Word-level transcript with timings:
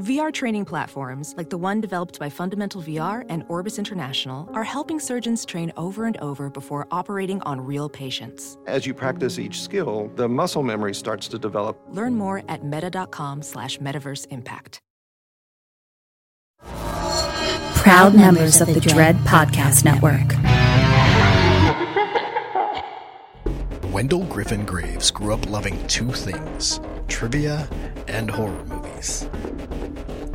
VR 0.00 0.32
training 0.32 0.64
platforms, 0.64 1.34
like 1.36 1.50
the 1.50 1.58
one 1.58 1.80
developed 1.80 2.18
by 2.18 2.28
Fundamental 2.28 2.82
VR 2.82 3.24
and 3.28 3.44
Orbis 3.48 3.78
International, 3.78 4.50
are 4.52 4.64
helping 4.64 4.98
surgeons 4.98 5.44
train 5.44 5.72
over 5.76 6.04
and 6.04 6.16
over 6.16 6.50
before 6.50 6.88
operating 6.90 7.40
on 7.42 7.60
real 7.60 7.88
patients. 7.88 8.58
As 8.66 8.86
you 8.86 8.92
practice 8.94 9.38
each 9.38 9.62
skill, 9.62 10.10
the 10.16 10.28
muscle 10.28 10.64
memory 10.64 10.94
starts 10.94 11.28
to 11.28 11.38
develop. 11.38 11.80
Learn 11.90 12.16
more 12.16 12.42
at 12.48 12.64
meta.com 12.64 13.42
slash 13.42 13.78
metaverse 13.78 14.26
impact. 14.30 14.80
Proud 17.76 18.16
members 18.16 18.60
of 18.60 18.74
the 18.74 18.80
Dread 18.80 19.14
Podcast 19.18 19.84
Network. 19.84 20.34
Wendell 23.92 24.24
Griffin 24.24 24.64
Graves 24.66 25.12
grew 25.12 25.34
up 25.34 25.48
loving 25.48 25.86
two 25.86 26.10
things 26.10 26.80
trivia 27.06 27.68
and 28.08 28.28
horror 28.28 28.64
movies. 28.64 28.83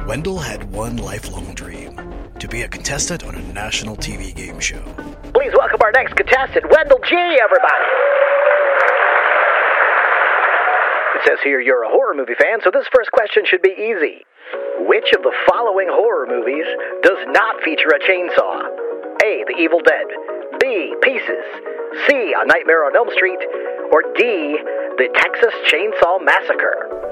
Wendell 0.06 0.38
had 0.38 0.72
one 0.72 0.98
lifelong 0.98 1.56
dream 1.56 2.00
to 2.38 2.48
be 2.48 2.62
a 2.62 2.68
contestant 2.68 3.24
on 3.24 3.34
a 3.34 3.42
national 3.52 3.98
TV 3.98 4.34
game 4.34 4.60
show. 4.60 4.82
Please 5.34 5.52
welcome 5.58 5.80
our 5.82 5.92
next 5.92 6.16
contestant, 6.16 6.70
Wendell 6.70 7.00
G, 7.04 7.16
everybody. 7.16 7.90
It 11.18 11.22
says 11.26 11.40
here 11.44 11.60
you're 11.60 11.82
a 11.84 11.90
horror 11.90 12.14
movie 12.14 12.36
fan, 12.40 12.60
so 12.64 12.70
this 12.72 12.86
first 12.94 13.12
question 13.12 13.44
should 13.46 13.64
be 13.64 13.74
easy. 13.74 14.22
Which 14.86 15.14
of 15.18 15.24
the 15.24 15.34
following 15.50 15.88
horror 15.90 16.28
movies 16.30 16.66
does 17.02 17.26
not 17.34 17.62
feature 17.64 17.90
a 17.90 18.00
chainsaw? 18.00 18.70
A. 19.26 19.44
The 19.50 19.58
Evil 19.58 19.82
Dead. 19.82 20.06
B. 20.62 20.94
Pieces. 21.02 21.46
C. 22.08 22.34
A 22.38 22.46
Nightmare 22.46 22.86
on 22.86 22.96
Elm 22.96 23.10
Street. 23.14 23.42
Or 23.92 24.04
D. 24.16 24.62
The 24.98 25.10
Texas 25.18 25.54
Chainsaw 25.68 26.24
Massacre. 26.24 27.09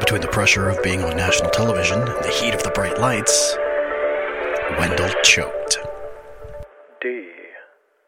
Between 0.00 0.20
the 0.20 0.28
pressure 0.28 0.68
of 0.68 0.82
being 0.82 1.02
on 1.02 1.16
national 1.16 1.50
television 1.50 2.00
and 2.00 2.24
the 2.24 2.30
heat 2.30 2.54
of 2.54 2.62
the 2.62 2.70
bright 2.70 2.98
lights, 2.98 3.56
Wendell 4.78 5.10
choked. 5.22 5.78
D. 7.00 7.30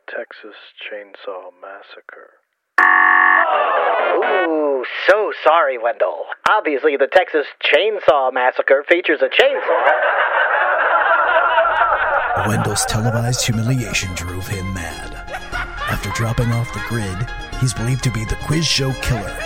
Texas 0.06 0.56
Chainsaw 0.78 1.50
Massacre. 1.60 2.38
Ooh, 4.24 4.84
so 5.08 5.32
sorry, 5.44 5.78
Wendell. 5.78 6.24
Obviously, 6.48 6.96
the 6.96 7.08
Texas 7.10 7.46
Chainsaw 7.62 8.32
Massacre 8.32 8.84
features 8.88 9.20
a 9.22 9.28
chainsaw. 9.28 9.92
Wendell's 12.46 12.84
televised 12.86 13.44
humiliation 13.44 14.14
drove 14.14 14.46
him 14.46 14.72
mad. 14.72 15.12
After 15.90 16.10
dropping 16.10 16.52
off 16.52 16.72
the 16.72 16.82
grid, 16.88 17.16
he's 17.60 17.74
believed 17.74 18.04
to 18.04 18.10
be 18.10 18.24
the 18.24 18.36
quiz 18.46 18.66
show 18.66 18.92
killer, 19.02 19.36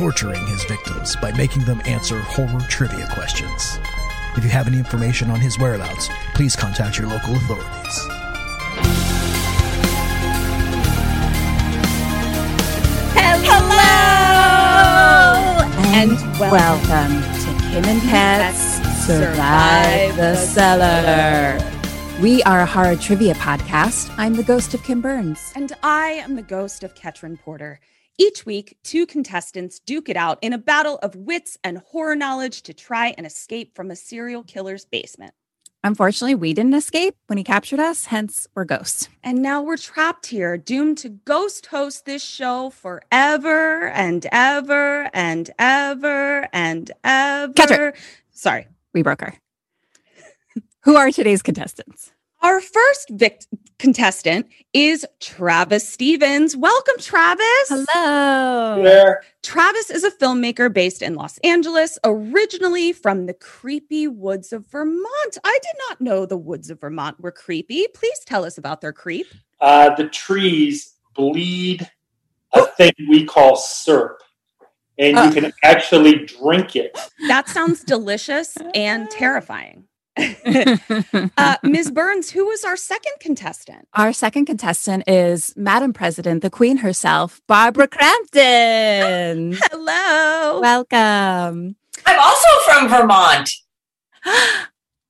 torturing 0.00 0.46
his 0.46 0.64
victims 0.64 1.14
by 1.16 1.30
making 1.32 1.62
them 1.66 1.78
answer 1.84 2.18
horror 2.20 2.62
trivia 2.70 3.06
questions. 3.12 3.78
If 4.34 4.42
you 4.42 4.48
have 4.48 4.66
any 4.66 4.78
information 4.78 5.30
on 5.30 5.40
his 5.40 5.58
whereabouts, 5.58 6.08
please 6.32 6.56
contact 6.56 6.96
your 6.96 7.06
local 7.06 7.36
authorities. 7.36 8.06
Hello! 13.44 13.90
And 15.92 16.12
welcome 16.40 17.20
to 17.42 17.62
Kim 17.68 17.84
and 17.84 18.00
Ket's 18.00 18.80
Survive 19.04 20.16
the 20.16 20.34
Cellar. 20.34 21.60
We 22.22 22.42
are 22.44 22.60
a 22.60 22.66
horror 22.66 22.96
trivia 22.96 23.34
podcast. 23.34 24.10
I'm 24.16 24.32
the 24.32 24.44
ghost 24.44 24.72
of 24.72 24.82
Kim 24.82 25.02
Burns. 25.02 25.52
And 25.54 25.74
I 25.82 26.22
am 26.24 26.36
the 26.36 26.42
ghost 26.42 26.84
of 26.84 26.94
Ketrin 26.94 27.38
Porter. 27.38 27.80
Each 28.20 28.44
week, 28.44 28.76
two 28.82 29.06
contestants 29.06 29.78
duke 29.78 30.10
it 30.10 30.16
out 30.16 30.38
in 30.42 30.52
a 30.52 30.58
battle 30.58 30.98
of 31.02 31.16
wits 31.16 31.56
and 31.64 31.78
horror 31.78 32.14
knowledge 32.14 32.60
to 32.64 32.74
try 32.74 33.14
and 33.16 33.26
escape 33.26 33.74
from 33.74 33.90
a 33.90 33.96
serial 33.96 34.42
killer's 34.42 34.84
basement. 34.84 35.32
Unfortunately, 35.82 36.34
we 36.34 36.52
didn't 36.52 36.74
escape 36.74 37.16
when 37.28 37.38
he 37.38 37.44
captured 37.44 37.80
us, 37.80 38.04
hence, 38.04 38.46
we're 38.54 38.66
ghosts. 38.66 39.08
And 39.24 39.40
now 39.40 39.62
we're 39.62 39.78
trapped 39.78 40.26
here, 40.26 40.58
doomed 40.58 40.98
to 40.98 41.08
ghost 41.08 41.64
host 41.64 42.04
this 42.04 42.22
show 42.22 42.68
forever 42.68 43.88
and 43.88 44.26
ever 44.30 45.08
and 45.14 45.48
ever 45.58 46.46
and 46.52 46.90
ever. 47.02 47.54
Ketrin. 47.54 47.96
Sorry. 48.32 48.66
We 48.92 49.00
broke 49.00 49.22
her. 49.22 49.34
Who 50.82 50.96
are 50.96 51.10
today's 51.10 51.40
contestants? 51.40 52.12
Our 52.42 52.60
first 52.60 53.10
vict- 53.10 53.48
contestant 53.78 54.46
is 54.72 55.06
Travis 55.20 55.86
Stevens. 55.86 56.56
Welcome, 56.56 56.94
Travis. 56.98 57.44
Hello. 57.68 58.82
there. 58.82 59.22
Travis 59.42 59.90
is 59.90 60.04
a 60.04 60.10
filmmaker 60.10 60.72
based 60.72 61.02
in 61.02 61.14
Los 61.14 61.36
Angeles, 61.38 61.98
originally 62.02 62.92
from 62.94 63.26
the 63.26 63.34
creepy 63.34 64.08
woods 64.08 64.52
of 64.54 64.66
Vermont. 64.70 65.38
I 65.44 65.58
did 65.62 65.74
not 65.88 66.00
know 66.00 66.24
the 66.24 66.36
woods 66.38 66.70
of 66.70 66.80
Vermont 66.80 67.20
were 67.20 67.32
creepy. 67.32 67.86
Please 67.94 68.20
tell 68.24 68.44
us 68.44 68.56
about 68.56 68.80
their 68.80 68.92
creep. 68.92 69.26
Uh, 69.60 69.94
the 69.94 70.08
trees 70.08 70.94
bleed 71.14 71.90
a 72.54 72.64
thing 72.66 72.92
we 73.10 73.24
call 73.26 73.56
syrup, 73.56 74.22
and 74.98 75.18
Uh. 75.18 75.22
you 75.24 75.42
can 75.42 75.52
actually 75.62 76.24
drink 76.24 76.74
it. 76.74 76.98
That 77.28 77.48
sounds 77.50 77.84
delicious 77.84 78.56
and 78.74 79.10
terrifying. 79.10 79.84
Uh, 81.36 81.56
Ms. 81.62 81.90
Burns, 81.90 82.30
who 82.30 82.46
was 82.46 82.64
our 82.64 82.76
second 82.76 83.12
contestant? 83.20 83.88
Our 83.94 84.12
second 84.12 84.46
contestant 84.46 85.04
is 85.06 85.54
Madam 85.56 85.92
President, 85.92 86.42
the 86.42 86.50
Queen 86.50 86.78
herself, 86.78 87.40
Barbara 87.46 87.88
Crampton. 87.88 89.52
Hello. 89.70 90.60
Welcome. 90.60 91.76
I'm 92.06 92.20
also 92.20 92.48
from 92.64 92.88
Vermont. 92.88 93.50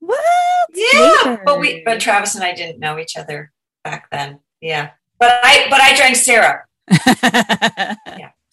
what? 0.00 0.20
Yeah, 0.74 1.38
but 1.44 1.58
we 1.58 1.82
but 1.84 2.00
Travis 2.00 2.34
and 2.34 2.44
I 2.44 2.54
didn't 2.54 2.78
know 2.78 2.98
each 2.98 3.16
other 3.16 3.52
back 3.84 4.08
then. 4.10 4.40
Yeah, 4.60 4.90
but 5.18 5.40
I 5.42 5.66
but 5.68 5.80
I 5.80 5.96
drank 5.96 6.16
syrup. 6.16 6.62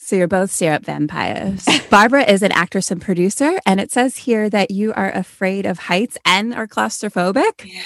So 0.08 0.16
you're 0.16 0.30
both 0.30 0.52
syrup 0.52 0.86
vampires. 0.86 1.66
Barbara 1.90 2.24
is 2.24 2.42
an 2.42 2.54
actress 2.54 2.92
and 2.92 3.02
producer, 3.02 3.60
and 3.66 3.82
it 3.82 3.92
says 3.92 4.16
here 4.16 4.50
that 4.50 4.72
you 4.72 4.94
are 4.94 5.12
afraid 5.12 5.66
of 5.66 5.80
heights 5.80 6.18
and 6.24 6.54
are 6.54 6.66
claustrophobic. 6.66 7.66
Yeah, 7.66 7.82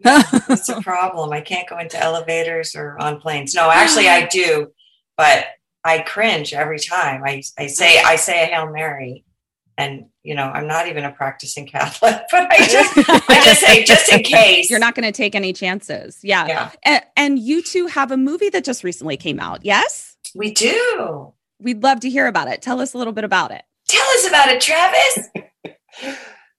yeah 0.00 0.22
it's 0.50 0.68
a 0.68 0.82
problem. 0.82 1.32
I 1.32 1.40
can't 1.40 1.66
go 1.66 1.78
into 1.78 1.98
elevators 1.98 2.76
or 2.76 2.98
on 3.00 3.22
planes. 3.22 3.54
No, 3.54 3.70
actually, 3.70 4.06
I 4.06 4.26
do, 4.26 4.70
but 5.16 5.46
I 5.82 6.00
cringe 6.00 6.52
every 6.52 6.78
time. 6.78 7.22
I 7.24 7.42
I 7.56 7.68
say 7.68 8.02
I 8.02 8.16
say 8.16 8.42
a 8.42 8.46
hail 8.48 8.70
mary, 8.70 9.24
and 9.78 10.10
you 10.22 10.34
know 10.34 10.44
I'm 10.44 10.66
not 10.66 10.88
even 10.88 11.04
a 11.04 11.12
practicing 11.12 11.66
Catholic, 11.66 12.20
but 12.30 12.52
I 12.52 12.58
just 12.66 12.98
I 13.30 13.40
just 13.42 13.60
say 13.62 13.82
just 13.82 14.12
in 14.12 14.22
case. 14.24 14.68
You're 14.68 14.78
not 14.78 14.94
going 14.94 15.10
to 15.10 15.16
take 15.16 15.34
any 15.34 15.54
chances. 15.54 16.20
Yeah. 16.22 16.48
Yeah, 16.48 16.70
And, 16.84 17.02
and 17.16 17.38
you 17.38 17.62
two 17.62 17.86
have 17.86 18.10
a 18.10 18.18
movie 18.18 18.50
that 18.50 18.62
just 18.62 18.84
recently 18.84 19.16
came 19.16 19.40
out. 19.40 19.64
Yes. 19.64 20.18
we 20.34 20.52
do. 20.52 21.32
We'd 21.58 21.82
love 21.82 22.00
to 22.00 22.10
hear 22.10 22.26
about 22.26 22.48
it. 22.48 22.60
Tell 22.62 22.80
us 22.80 22.94
a 22.94 22.98
little 22.98 23.12
bit 23.12 23.24
about 23.24 23.50
it. 23.50 23.62
Tell 23.88 24.06
us 24.18 24.26
about 24.26 24.48
it, 24.48 24.60
Travis. 24.60 25.28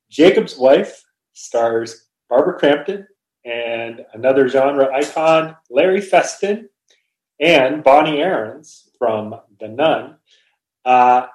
Jakob's 0.10 0.58
Wife 0.58 1.04
stars 1.34 2.08
Barbara 2.30 2.58
Crampton 2.58 3.08
and 3.46 4.06
another 4.14 4.48
genre 4.48 4.94
icon, 4.94 5.56
Larry 5.70 6.02
Fessenden, 6.02 6.70
and 7.40 7.84
Bonnie 7.84 8.22
Aarons 8.22 8.90
from 8.98 9.36
The 9.60 9.68
Nun. 9.68 10.18
Uh, 10.84 11.28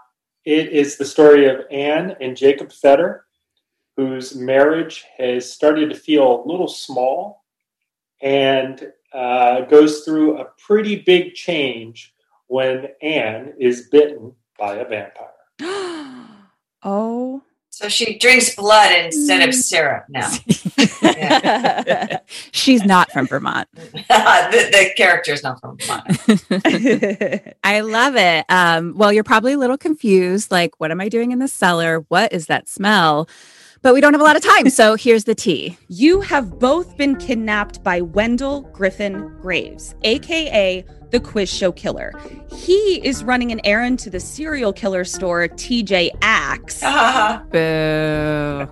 it 0.44 0.70
is 0.70 0.96
the 0.96 1.04
story 1.04 1.48
of 1.48 1.60
Anne 1.70 2.16
and 2.20 2.36
Jakob 2.36 2.72
Fedder, 2.72 3.20
whose 3.96 4.34
marriage 4.34 5.04
has 5.16 5.50
started 5.50 5.90
to 5.90 5.96
feel 5.96 6.42
a 6.42 6.48
little 6.48 6.68
small 6.68 7.44
and 8.20 8.92
uh, 9.12 9.60
goes 9.62 10.00
through 10.00 10.38
a 10.38 10.48
pretty 10.58 10.96
big 10.96 11.34
change 11.34 12.14
when 12.52 12.88
Anne 13.00 13.54
is 13.58 13.88
bitten 13.88 14.34
by 14.58 14.74
a 14.74 14.86
vampire. 14.86 15.30
oh. 16.82 17.42
So 17.70 17.88
she 17.88 18.18
drinks 18.18 18.54
blood 18.54 18.92
instead 18.92 19.48
of 19.48 19.54
syrup 19.54 20.04
now. 20.10 20.30
Yeah. 21.00 22.18
She's 22.52 22.84
not 22.84 23.10
from 23.10 23.26
Vermont. 23.26 23.68
the, 23.74 24.68
the 24.70 24.90
character 24.98 25.32
is 25.32 25.42
not 25.42 25.62
from 25.62 25.78
Vermont. 25.78 27.54
I 27.64 27.80
love 27.80 28.16
it. 28.16 28.44
Um, 28.50 28.98
well, 28.98 29.14
you're 29.14 29.24
probably 29.24 29.54
a 29.54 29.58
little 29.58 29.78
confused. 29.78 30.50
Like, 30.50 30.78
what 30.78 30.90
am 30.90 31.00
I 31.00 31.08
doing 31.08 31.32
in 31.32 31.38
the 31.38 31.48
cellar? 31.48 32.04
What 32.08 32.34
is 32.34 32.48
that 32.48 32.68
smell? 32.68 33.30
But 33.82 33.94
we 33.94 34.00
don't 34.00 34.14
have 34.14 34.20
a 34.20 34.24
lot 34.24 34.36
of 34.36 34.42
time. 34.42 34.70
So 34.70 34.94
here's 34.94 35.24
the 35.24 35.34
tea. 35.34 35.76
You 35.88 36.20
have 36.20 36.60
both 36.60 36.96
been 36.96 37.16
kidnapped 37.16 37.82
by 37.82 38.00
Wendell 38.00 38.62
Griffin 38.72 39.28
Graves, 39.40 39.96
aka 40.04 40.84
the 41.10 41.20
quiz 41.20 41.52
show 41.52 41.72
killer. 41.72 42.12
He 42.54 43.00
is 43.04 43.24
running 43.24 43.50
an 43.50 43.60
errand 43.64 43.98
to 44.00 44.10
the 44.10 44.20
serial 44.20 44.72
killer 44.72 45.04
store 45.04 45.48
TJ 45.48 46.10
Axe, 46.22 46.80
Boo. 47.50 48.66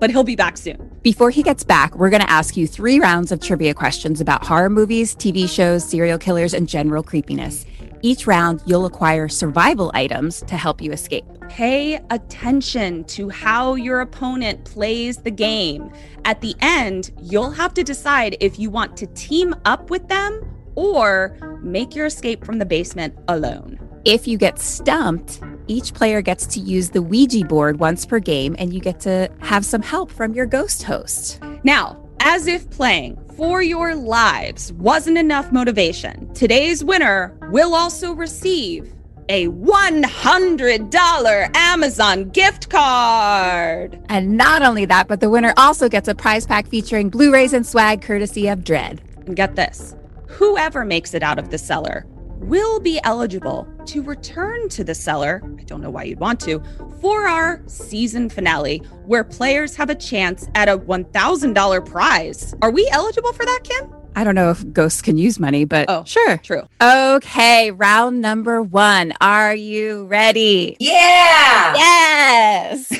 but 0.00 0.10
he'll 0.10 0.24
be 0.24 0.36
back 0.36 0.58
soon. 0.58 0.90
Before 1.02 1.30
he 1.30 1.42
gets 1.42 1.64
back, 1.64 1.94
we're 1.96 2.10
going 2.10 2.20
to 2.20 2.30
ask 2.30 2.56
you 2.56 2.66
three 2.66 2.98
rounds 2.98 3.32
of 3.32 3.40
trivia 3.40 3.72
questions 3.72 4.20
about 4.20 4.44
horror 4.44 4.68
movies, 4.68 5.14
TV 5.14 5.48
shows, 5.48 5.82
serial 5.82 6.18
killers, 6.18 6.52
and 6.52 6.68
general 6.68 7.02
creepiness. 7.02 7.64
Each 8.02 8.26
round, 8.26 8.60
you'll 8.66 8.84
acquire 8.86 9.28
survival 9.28 9.90
items 9.94 10.42
to 10.42 10.56
help 10.56 10.82
you 10.82 10.92
escape. 10.92 11.24
Pay 11.50 11.96
attention 12.10 13.02
to 13.06 13.28
how 13.28 13.74
your 13.74 14.02
opponent 14.02 14.64
plays 14.64 15.16
the 15.16 15.32
game. 15.32 15.90
At 16.24 16.40
the 16.40 16.54
end, 16.60 17.10
you'll 17.20 17.50
have 17.50 17.74
to 17.74 17.82
decide 17.82 18.36
if 18.38 18.60
you 18.60 18.70
want 18.70 18.96
to 18.98 19.08
team 19.08 19.56
up 19.64 19.90
with 19.90 20.06
them 20.06 20.40
or 20.76 21.36
make 21.60 21.96
your 21.96 22.06
escape 22.06 22.44
from 22.44 22.60
the 22.60 22.64
basement 22.64 23.18
alone. 23.26 23.80
If 24.04 24.28
you 24.28 24.38
get 24.38 24.60
stumped, 24.60 25.40
each 25.66 25.92
player 25.92 26.22
gets 26.22 26.46
to 26.46 26.60
use 26.60 26.90
the 26.90 27.02
Ouija 27.02 27.44
board 27.44 27.80
once 27.80 28.06
per 28.06 28.20
game, 28.20 28.54
and 28.56 28.72
you 28.72 28.80
get 28.80 29.00
to 29.00 29.28
have 29.40 29.64
some 29.64 29.82
help 29.82 30.12
from 30.12 30.32
your 30.32 30.46
ghost 30.46 30.84
host. 30.84 31.40
Now, 31.64 32.08
as 32.20 32.46
if 32.46 32.70
playing 32.70 33.18
for 33.36 33.60
your 33.60 33.96
lives 33.96 34.72
wasn't 34.74 35.18
enough 35.18 35.50
motivation, 35.50 36.32
today's 36.32 36.84
winner 36.84 37.36
will 37.50 37.74
also 37.74 38.12
receive 38.12 38.94
a 39.30 39.46
$100 39.46 41.56
Amazon 41.56 42.28
gift 42.30 42.68
card. 42.68 44.02
And 44.08 44.36
not 44.36 44.62
only 44.62 44.84
that, 44.86 45.06
but 45.06 45.20
the 45.20 45.30
winner 45.30 45.54
also 45.56 45.88
gets 45.88 46.08
a 46.08 46.16
prize 46.16 46.48
pack 46.48 46.66
featuring 46.66 47.10
Blu 47.10 47.32
rays 47.32 47.52
and 47.52 47.64
swag 47.64 48.02
courtesy 48.02 48.48
of 48.48 48.64
Dread. 48.64 49.00
And 49.26 49.36
get 49.36 49.54
this 49.54 49.94
whoever 50.26 50.84
makes 50.84 51.14
it 51.14 51.22
out 51.22 51.38
of 51.38 51.50
the 51.50 51.58
cellar 51.58 52.06
will 52.40 52.80
be 52.80 52.98
eligible 53.04 53.68
to 53.86 54.02
return 54.02 54.68
to 54.70 54.82
the 54.82 54.94
cellar. 54.94 55.42
I 55.58 55.62
don't 55.62 55.80
know 55.80 55.90
why 55.90 56.04
you'd 56.04 56.18
want 56.18 56.40
to, 56.40 56.60
for 57.00 57.28
our 57.28 57.62
season 57.66 58.30
finale, 58.30 58.78
where 59.06 59.22
players 59.22 59.76
have 59.76 59.90
a 59.90 59.94
chance 59.94 60.48
at 60.54 60.68
a 60.68 60.78
$1,000 60.78 61.86
prize. 61.86 62.54
Are 62.62 62.70
we 62.70 62.88
eligible 62.90 63.32
for 63.32 63.44
that, 63.44 63.60
Kim? 63.62 63.99
I 64.16 64.24
don't 64.24 64.34
know 64.34 64.50
if 64.50 64.72
ghosts 64.72 65.00
can 65.02 65.16
use 65.16 65.38
money, 65.38 65.64
but 65.64 65.86
Oh, 65.88 66.04
sure. 66.04 66.36
True. 66.38 66.62
Okay, 66.82 67.70
round 67.70 68.20
number 68.20 68.60
one. 68.62 69.12
Are 69.20 69.54
you 69.54 70.04
ready? 70.06 70.76
Yeah. 70.78 71.74
Yes. 71.74 72.92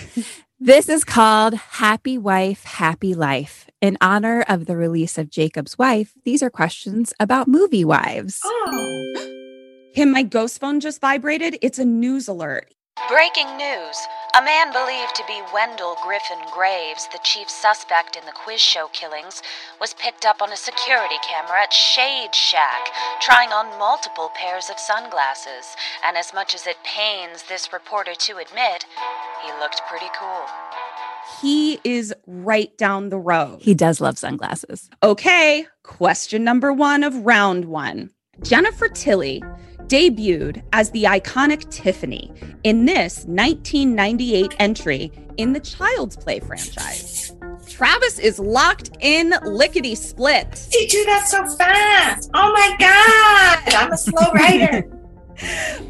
this 0.61 0.89
is 0.89 1.05
called 1.05 1.55
Happy 1.55 2.17
Wife, 2.17 2.65
Happy 2.65 3.15
Life. 3.15 3.67
In 3.81 3.99
honor 4.01 4.45
of 4.49 4.67
the 4.67 4.77
release 4.77 5.19
of 5.19 5.31
Jakob's 5.31 5.77
Wife, 5.79 6.13
these 6.25 6.43
are 6.43 6.51
questions 6.51 7.13
about 7.19 7.49
movie 7.49 7.85
wives. 7.85 8.41
Oh. 8.45 9.27
Kim, 9.95 10.13
my 10.13 10.23
ghost 10.23 10.61
phone 10.61 10.79
just 10.81 11.01
vibrated. 11.01 11.59
It's 11.63 11.79
a 11.79 11.85
news 11.85 12.29
alert. 12.29 12.73
Breaking 13.09 13.57
news. 13.57 13.97
A 14.37 14.43
man 14.45 14.73
believed 14.73 15.17
to 15.17 15.25
be 15.27 15.43
Wendell 15.53 15.97
Griffin 16.05 16.39
Graves, 16.53 17.09
the 17.11 17.19
chief 17.25 17.51
suspect 17.51 18.15
in 18.15 18.25
the 18.27 18.33
quiz 18.33 18.61
show 18.61 18.87
killings, 18.93 19.43
was 19.81 19.93
picked 19.95 20.25
up 20.25 20.41
on 20.41 20.53
a 20.53 20.57
security 20.57 21.17
camera 21.29 21.63
at 21.63 21.73
Shade 21.73 22.33
Shack, 22.33 22.91
trying 23.21 23.49
on 23.49 23.77
multiple 23.77 24.31
pairs 24.37 24.71
of 24.71 24.79
sunglasses. 24.79 25.75
And 26.05 26.17
as 26.17 26.33
much 26.33 26.55
as 26.55 26.69
it 26.69 26.77
pains 26.85 27.43
this 27.49 27.73
reporter 27.73 28.15
to 28.15 28.37
admit, 28.37 28.87
he 29.45 29.51
looked 29.59 29.83
pretty 29.89 30.11
cool. 30.17 30.47
He 31.43 31.81
is 31.83 32.15
right 32.29 32.77
down 32.79 33.09
the 33.09 33.19
road. 33.19 33.59
He 33.61 33.75
does 33.75 34.01
love 34.01 34.17
sunglasses. 34.17 34.91
Okay, 35.03 35.67
question 35.83 36.45
number 36.45 36.73
one 36.73 37.03
of 37.03 37.27
round 37.27 37.65
one. 37.65 38.11
Jennifer 38.43 38.89
Tilly 38.89 39.43
debuted 39.91 40.63
as 40.73 40.91
the 40.93 41.03
iconic 41.03 41.69
Tiffany 41.71 42.33
in 42.63 42.85
this 42.85 43.25
1998 43.27 44.55
entry 44.61 45.11
in 45.37 45.53
the 45.53 45.59
Child's 45.59 46.17
Play 46.17 46.39
franchise. 46.39 47.33
Travis 47.69 48.21
is 48.21 48.39
locked 48.39 48.91
in 49.01 49.35
lickety 49.45 49.97
split. 49.97 50.69
You 50.73 50.87
do 50.89 51.05
that 51.07 51.27
so 51.27 51.45
fast. 51.57 52.31
Oh 52.35 52.53
my 52.53 52.77
God. 52.79 53.75
I'm 53.75 53.93
a 53.93 53.97
slow 53.97 54.31
writer. 54.35 54.83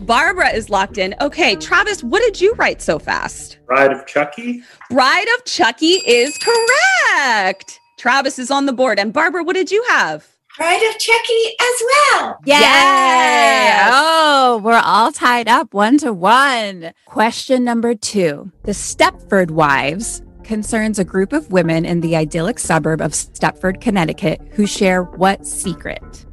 Barbara 0.00 0.48
is 0.50 0.70
locked 0.70 0.96
in. 0.96 1.14
Okay, 1.20 1.56
Travis, 1.56 2.02
what 2.02 2.22
did 2.22 2.40
you 2.40 2.54
write 2.54 2.80
so 2.80 2.98
fast? 2.98 3.58
Bride 3.66 3.92
of 3.92 4.06
Chucky. 4.06 4.62
Bride 4.88 5.26
of 5.36 5.44
Chucky 5.44 6.00
is 6.06 6.38
correct. 6.38 7.78
Travis 7.98 8.38
is 8.38 8.50
on 8.50 8.64
the 8.64 8.72
board. 8.72 8.98
And 8.98 9.12
Barbara, 9.12 9.44
what 9.44 9.56
did 9.56 9.70
you 9.70 9.84
have? 9.90 10.26
Bride 10.60 10.82
of 10.90 10.98
Chucky 10.98 11.56
as 11.58 11.82
well. 11.86 12.38
Yay! 12.44 12.52
Yes. 12.52 13.90
Oh, 13.94 14.60
we're 14.62 14.82
all 14.84 15.10
tied 15.10 15.48
up 15.48 15.72
one 15.72 15.96
to 15.96 16.12
one. 16.12 16.92
Question 17.06 17.64
number 17.64 17.94
two 17.94 18.52
The 18.64 18.72
Stepford 18.72 19.52
Wives 19.52 20.20
concerns 20.44 20.98
a 20.98 21.04
group 21.04 21.32
of 21.32 21.50
women 21.50 21.86
in 21.86 22.02
the 22.02 22.14
idyllic 22.14 22.58
suburb 22.58 23.00
of 23.00 23.12
Stepford, 23.12 23.80
Connecticut, 23.80 24.42
who 24.52 24.66
share 24.66 25.04
what 25.04 25.46
secret? 25.46 26.26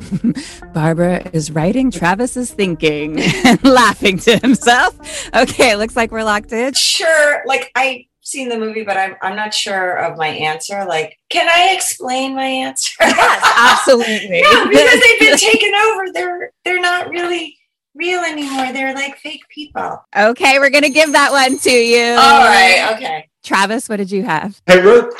Barbara 0.72 1.28
is 1.32 1.50
writing, 1.50 1.90
Travis 1.90 2.36
is 2.36 2.52
thinking 2.52 3.20
and 3.44 3.64
laughing 3.64 4.18
to 4.18 4.38
himself. 4.38 4.96
Okay, 5.34 5.74
looks 5.74 5.96
like 5.96 6.12
we're 6.12 6.22
locked 6.22 6.52
in. 6.52 6.74
Sure. 6.74 7.42
Like 7.44 7.72
I've 7.74 8.02
seen 8.28 8.48
the 8.48 8.58
movie, 8.58 8.84
but 8.84 8.96
I'm 8.96 9.16
I'm 9.22 9.36
not 9.36 9.52
sure 9.54 9.96
of 9.96 10.16
my 10.16 10.28
answer. 10.28 10.84
Like, 10.86 11.18
can 11.30 11.48
I 11.48 11.74
explain 11.74 12.34
my 12.34 12.44
answer? 12.44 12.94
Yes, 13.00 13.86
Absolutely. 13.88 14.42
no, 14.42 14.68
because 14.68 15.00
they've 15.00 15.20
been 15.20 15.38
taken 15.38 15.74
over. 15.74 16.12
They're 16.12 16.52
they're 16.64 16.80
not 16.80 17.10
really 17.10 17.56
real 17.94 18.20
anymore. 18.20 18.72
They're 18.72 18.94
like 18.94 19.16
fake 19.18 19.42
people. 19.48 20.04
Okay, 20.16 20.58
we're 20.58 20.70
going 20.70 20.84
to 20.84 20.90
give 20.90 21.12
that 21.12 21.32
one 21.32 21.58
to 21.58 21.70
you. 21.70 22.12
All 22.12 22.44
right. 22.44 22.94
Okay. 22.94 23.28
Travis, 23.42 23.88
what 23.88 23.96
did 23.96 24.10
you 24.10 24.24
have? 24.24 24.60
I 24.68 24.80
wrote 24.80 25.14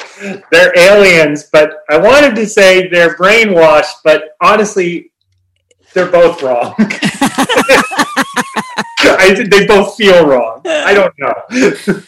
they're 0.51 0.77
aliens, 0.79 1.49
but 1.51 1.79
I 1.89 1.99
wanted 1.99 2.35
to 2.37 2.47
say 2.47 2.89
they're 2.89 3.17
brainwashed, 3.17 3.95
but 4.05 4.37
honestly, 4.41 5.13
they're 5.95 6.11
both 6.11 6.43
wrong. 6.43 6.75
I, 9.01 9.47
they 9.51 9.67
both 9.67 9.97
feel 9.97 10.27
wrong. 10.27 10.61
I 10.67 10.93
don't 10.93 11.15
know. 11.19 12.03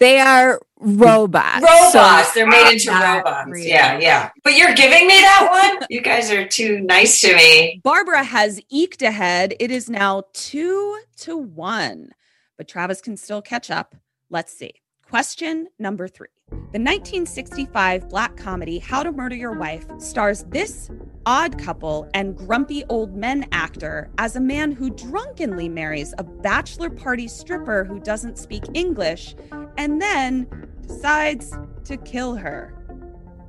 They 0.00 0.18
are 0.18 0.60
robots. 0.78 1.62
Robots. 1.62 1.92
So- 2.28 2.34
They're 2.34 2.46
made 2.46 2.72
into 2.72 2.90
robots. 2.90 3.50
real. 3.50 3.66
Yeah, 3.66 3.98
yeah. 3.98 4.30
But 4.42 4.56
you're 4.56 4.74
giving 4.74 5.06
me 5.06 5.14
that 5.20 5.48
one? 5.78 5.86
You 5.90 6.00
guys 6.00 6.30
are 6.30 6.46
too 6.48 6.80
nice 6.80 7.20
to 7.20 7.36
me. 7.36 7.80
Barbara 7.84 8.24
has 8.24 8.60
eked 8.70 9.02
ahead. 9.02 9.54
It 9.60 9.70
is 9.70 9.88
now 9.90 10.24
two 10.32 10.98
to 11.18 11.36
one, 11.36 12.10
but 12.56 12.66
Travis 12.66 13.00
can 13.02 13.16
still 13.18 13.42
catch 13.42 13.70
up. 13.70 13.94
Let's 14.30 14.52
see. 14.56 14.72
Question 15.06 15.68
number 15.78 16.08
three. 16.08 16.28
The 16.50 16.78
1965 16.78 18.08
black 18.08 18.36
comedy 18.36 18.78
How 18.78 19.02
to 19.02 19.10
Murder 19.10 19.34
Your 19.34 19.58
Wife 19.58 19.86
stars 19.98 20.44
this 20.50 20.88
odd 21.26 21.58
couple 21.58 22.08
and 22.14 22.36
grumpy 22.36 22.84
old 22.88 23.16
men 23.16 23.46
actor 23.50 24.08
as 24.18 24.36
a 24.36 24.40
man 24.40 24.70
who 24.70 24.90
drunkenly 24.90 25.68
marries 25.68 26.14
a 26.18 26.22
bachelor 26.24 26.88
party 26.88 27.26
stripper 27.26 27.84
who 27.84 27.98
doesn't 27.98 28.38
speak 28.38 28.64
English 28.74 29.34
and 29.78 30.00
then 30.00 30.46
decides 30.86 31.52
to 31.84 31.96
kill 31.96 32.36
her. 32.36 32.74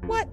What? 0.05 0.27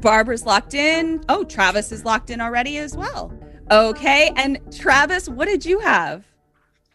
Barbara's 0.00 0.46
locked 0.46 0.74
in. 0.74 1.22
Oh, 1.28 1.44
Travis 1.44 1.92
is 1.92 2.04
locked 2.04 2.30
in 2.30 2.40
already 2.40 2.78
as 2.78 2.96
well. 2.96 3.32
Okay. 3.70 4.32
And 4.36 4.58
Travis, 4.72 5.28
what 5.28 5.46
did 5.46 5.64
you 5.64 5.80
have? 5.80 6.29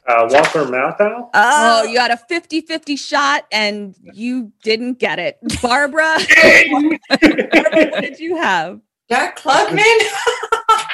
Uh, 0.07 0.27
Walter 0.29 0.65
Matthau. 0.65 1.29
Oh, 1.33 1.83
you 1.83 1.99
had 1.99 2.11
a 2.11 2.17
50 2.17 2.61
50 2.61 2.95
shot 2.95 3.45
and 3.51 3.95
you 4.13 4.51
didn't 4.61 4.99
get 4.99 5.17
it. 5.17 5.39
Barbara, 5.63 6.17
Barbara, 6.41 6.99
what 7.09 8.01
did 8.01 8.19
you 8.19 8.35
have? 8.37 8.79
Jack 9.09 9.39
Klugman? 9.39 9.81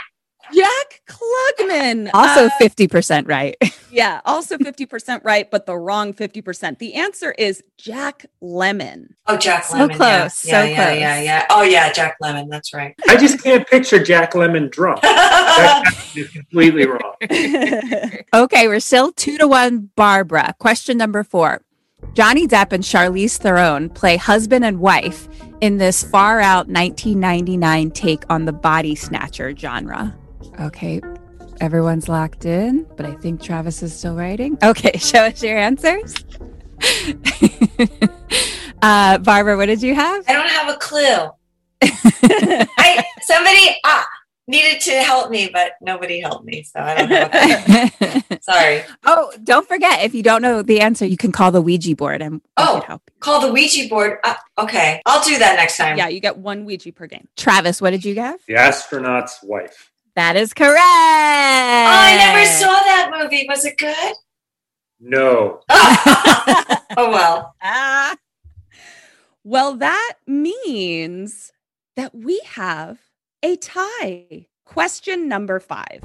Jack 0.53 1.01
Klugman. 1.07 2.09
Also 2.13 2.45
Uh, 2.45 2.49
50% 2.61 3.27
right. 3.27 3.55
yeah, 3.91 4.21
also 4.25 4.57
50% 4.57 5.23
right, 5.23 5.49
but 5.49 5.65
the 5.65 5.77
wrong 5.77 6.13
50%. 6.13 6.77
The 6.79 6.93
answer 6.95 7.31
is 7.31 7.63
Jack 7.77 8.25
Lemmon. 8.43 9.07
Oh, 9.27 9.37
Jack 9.37 9.65
So 9.65 9.77
Lemon. 9.77 9.89
yeah. 9.91 9.95
close, 9.97 10.45
Yeah, 10.45 10.61
so 10.61 10.67
yeah, 10.69 10.75
close. 10.75 10.99
yeah, 10.99 11.21
yeah. 11.21 11.45
Oh, 11.49 11.61
yeah, 11.63 11.91
Jack 11.91 12.17
Lemmon. 12.21 12.49
That's 12.49 12.73
right. 12.73 12.95
I 13.07 13.17
just 13.17 13.41
can't 13.43 13.67
picture 13.67 14.01
Jack 14.03 14.33
Lemmon 14.33 14.69
drunk. 14.71 15.01
That 15.51 15.83
is 16.15 16.29
completely 16.29 16.85
wrong. 16.87 17.13
Okay, 18.33 18.67
we're 18.67 18.79
still 18.79 19.11
two 19.11 19.37
to 19.37 19.47
one, 19.47 19.89
Barbara. 19.95 20.55
Question 20.59 20.97
number 20.97 21.23
four. 21.23 21.61
Johnny 22.13 22.47
Depp 22.47 22.71
and 22.71 22.83
Charlize 22.83 23.37
Theron 23.37 23.89
play 23.89 24.17
husband 24.17 24.65
and 24.65 24.79
wife 24.79 25.27
in 25.61 25.77
this 25.77 26.03
far 26.03 26.39
out 26.39 26.67
1999 26.67 27.91
take 27.91 28.23
on 28.29 28.45
the 28.45 28.53
body 28.53 28.95
snatcher 28.95 29.55
genre. 29.55 30.15
Okay, 30.59 31.01
everyone's 31.59 32.07
locked 32.09 32.45
in, 32.45 32.85
but 32.97 33.05
I 33.05 33.13
think 33.15 33.41
Travis 33.41 33.81
is 33.83 33.95
still 33.97 34.15
writing. 34.15 34.57
Okay, 34.63 34.91
show 34.97 35.19
us 35.25 35.41
your 35.43 35.57
answers. 35.57 36.15
uh, 38.81 39.17
Barbara, 39.19 39.57
what 39.57 39.67
did 39.67 39.81
you 39.81 39.95
have? 39.95 40.23
I 40.27 40.33
don't 40.33 40.49
have 40.49 40.69
a 40.69 40.77
clue. 40.77 41.29
I 41.83 43.03
somebody 43.21 43.75
uh, 43.83 44.03
needed 44.47 44.81
to 44.81 44.91
help 45.01 45.31
me, 45.31 45.49
but 45.51 45.73
nobody 45.81 46.19
helped 46.19 46.45
me, 46.45 46.63
so 46.63 46.79
I 46.79 46.95
don't 46.95 47.09
have 47.09 47.33
a 47.33 47.89
clue. 48.21 48.37
Sorry. 48.41 48.81
oh, 49.05 49.31
don't 49.43 49.67
forget 49.67 50.03
if 50.03 50.13
you 50.13 50.21
don't 50.23 50.41
know 50.41 50.61
the 50.61 50.81
answer, 50.81 51.05
you 51.05 51.17
can 51.17 51.31
call 51.31 51.51
the 51.51 51.61
Ouija 51.61 51.95
board 51.95 52.21
and 52.21 52.41
Oh. 52.57 52.81
help. 52.85 53.01
Call 53.19 53.41
the 53.41 53.51
Ouija 53.51 53.87
board. 53.87 54.17
Uh, 54.23 54.35
okay, 54.59 55.01
I'll 55.05 55.23
do 55.23 55.37
that 55.39 55.55
next 55.55 55.77
time. 55.77 55.97
yeah, 55.97 56.07
you 56.07 56.19
get 56.19 56.37
one 56.37 56.65
Ouija 56.65 56.91
per 56.91 57.07
game. 57.07 57.27
Travis, 57.37 57.81
what 57.81 57.91
did 57.91 58.03
you 58.05 58.15
have? 58.15 58.39
The 58.47 58.55
astronaut's 58.55 59.39
wife. 59.43 59.90
That 60.15 60.35
is 60.35 60.53
correct. 60.53 60.77
Oh, 60.77 60.81
I 60.81 62.15
never 62.17 62.45
saw 62.45 62.67
that 62.67 63.11
movie. 63.17 63.45
Was 63.47 63.63
it 63.65 63.77
good? 63.77 64.13
No. 64.99 65.61
oh 65.69 66.75
well. 66.97 67.55
Ah. 67.61 68.15
Well, 69.43 69.75
that 69.77 70.13
means 70.27 71.51
that 71.95 72.13
we 72.13 72.41
have 72.45 72.99
a 73.41 73.55
tie. 73.55 74.47
Question 74.65 75.27
number 75.27 75.59
five. 75.59 76.01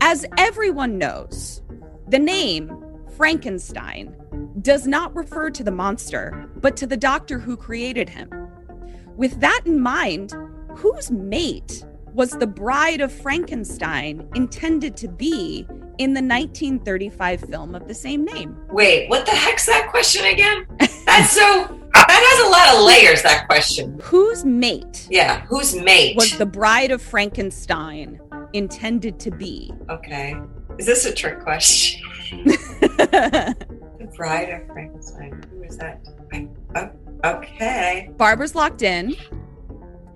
As 0.00 0.24
everyone 0.38 0.98
knows, 0.98 1.62
the 2.08 2.18
name 2.18 2.72
Frankenstein 3.16 4.14
does 4.62 4.86
not 4.86 5.14
refer 5.14 5.50
to 5.50 5.64
the 5.64 5.70
monster, 5.70 6.48
but 6.56 6.76
to 6.76 6.86
the 6.86 6.96
doctor 6.96 7.38
who 7.38 7.56
created 7.56 8.08
him. 8.08 8.30
With 9.16 9.40
that 9.40 9.62
in 9.66 9.80
mind, 9.80 10.34
whose 10.76 11.10
mate 11.10 11.84
was 12.14 12.30
the 12.30 12.46
bride 12.46 13.00
of 13.00 13.12
Frankenstein 13.12 14.28
intended 14.34 14.96
to 14.98 15.08
be 15.08 15.66
in 15.98 16.14
the 16.14 16.22
1935 16.22 17.40
film 17.42 17.74
of 17.74 17.86
the 17.88 17.94
same 17.94 18.24
name? 18.24 18.56
Wait, 18.70 19.08
what 19.08 19.26
the 19.26 19.32
heck's 19.32 19.66
that 19.66 19.88
question 19.90 20.24
again? 20.26 20.66
That's 21.06 21.30
so. 21.30 21.76
That 21.92 22.06
has 22.08 22.46
a 22.46 22.50
lot 22.50 22.76
of 22.80 22.86
layers. 22.86 23.22
That 23.22 23.46
question. 23.48 23.98
Whose 24.02 24.44
mate 24.44 25.06
Yeah, 25.10 25.40
who's 25.46 25.74
mate? 25.74 26.16
was 26.16 26.36
the 26.38 26.46
bride 26.46 26.90
of 26.92 27.02
Frankenstein 27.02 28.20
intended 28.52 29.18
to 29.20 29.30
be? 29.30 29.72
okay. 29.88 30.36
Is 30.78 30.86
this 30.86 31.04
a 31.04 31.12
trick 31.12 31.40
question? 31.40 32.00
The 34.00 34.06
Bride 34.16 34.48
of 34.50 34.66
Frankenstein. 34.66 35.44
Who 35.50 35.62
is 35.62 35.76
that? 35.76 36.00
I, 36.32 36.48
oh, 36.74 36.90
okay. 37.36 38.10
Barbara's 38.16 38.54
locked 38.54 38.82
in, 38.82 39.14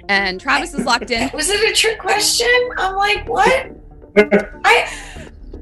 and 0.08 0.40
Travis 0.40 0.74
is 0.74 0.84
locked 0.84 1.10
in. 1.10 1.30
Was 1.34 1.48
it 1.50 1.70
a 1.70 1.74
trick 1.74 1.98
question? 1.98 2.48
I'm 2.78 2.94
like, 2.96 3.28
what? 3.28 3.70
I 4.64 4.88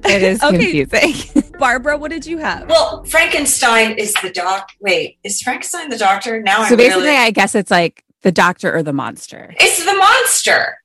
It 0.04 0.22
is 0.22 0.42
Okay. 0.42 0.84
confusing. 0.87 1.52
Barbara, 1.58 1.96
what 1.96 2.11
did 2.11 2.26
you 2.26 2.38
have? 2.38 2.68
well, 2.68 3.04
Frankenstein 3.04 3.92
is 3.99 4.14
the 4.22 4.30
doc. 4.30 4.70
Wait, 4.80 5.18
is 5.25 5.40
Frankenstein 5.40 5.88
the 5.90 5.99
doctor? 5.99 6.42
Now 6.42 6.58
so 6.58 6.62
I'm 6.62 6.68
so 6.70 6.76
basically, 6.76 7.02
really. 7.04 7.16
I 7.16 7.30
guess 7.30 7.54
it's 7.54 7.70
like 7.70 8.04
the 8.22 8.32
doctor 8.32 8.75
or 8.75 8.82
the 8.82 8.92
monster. 8.92 9.54
It's 9.58 9.84
the 9.84 9.94
monster. 9.94 10.78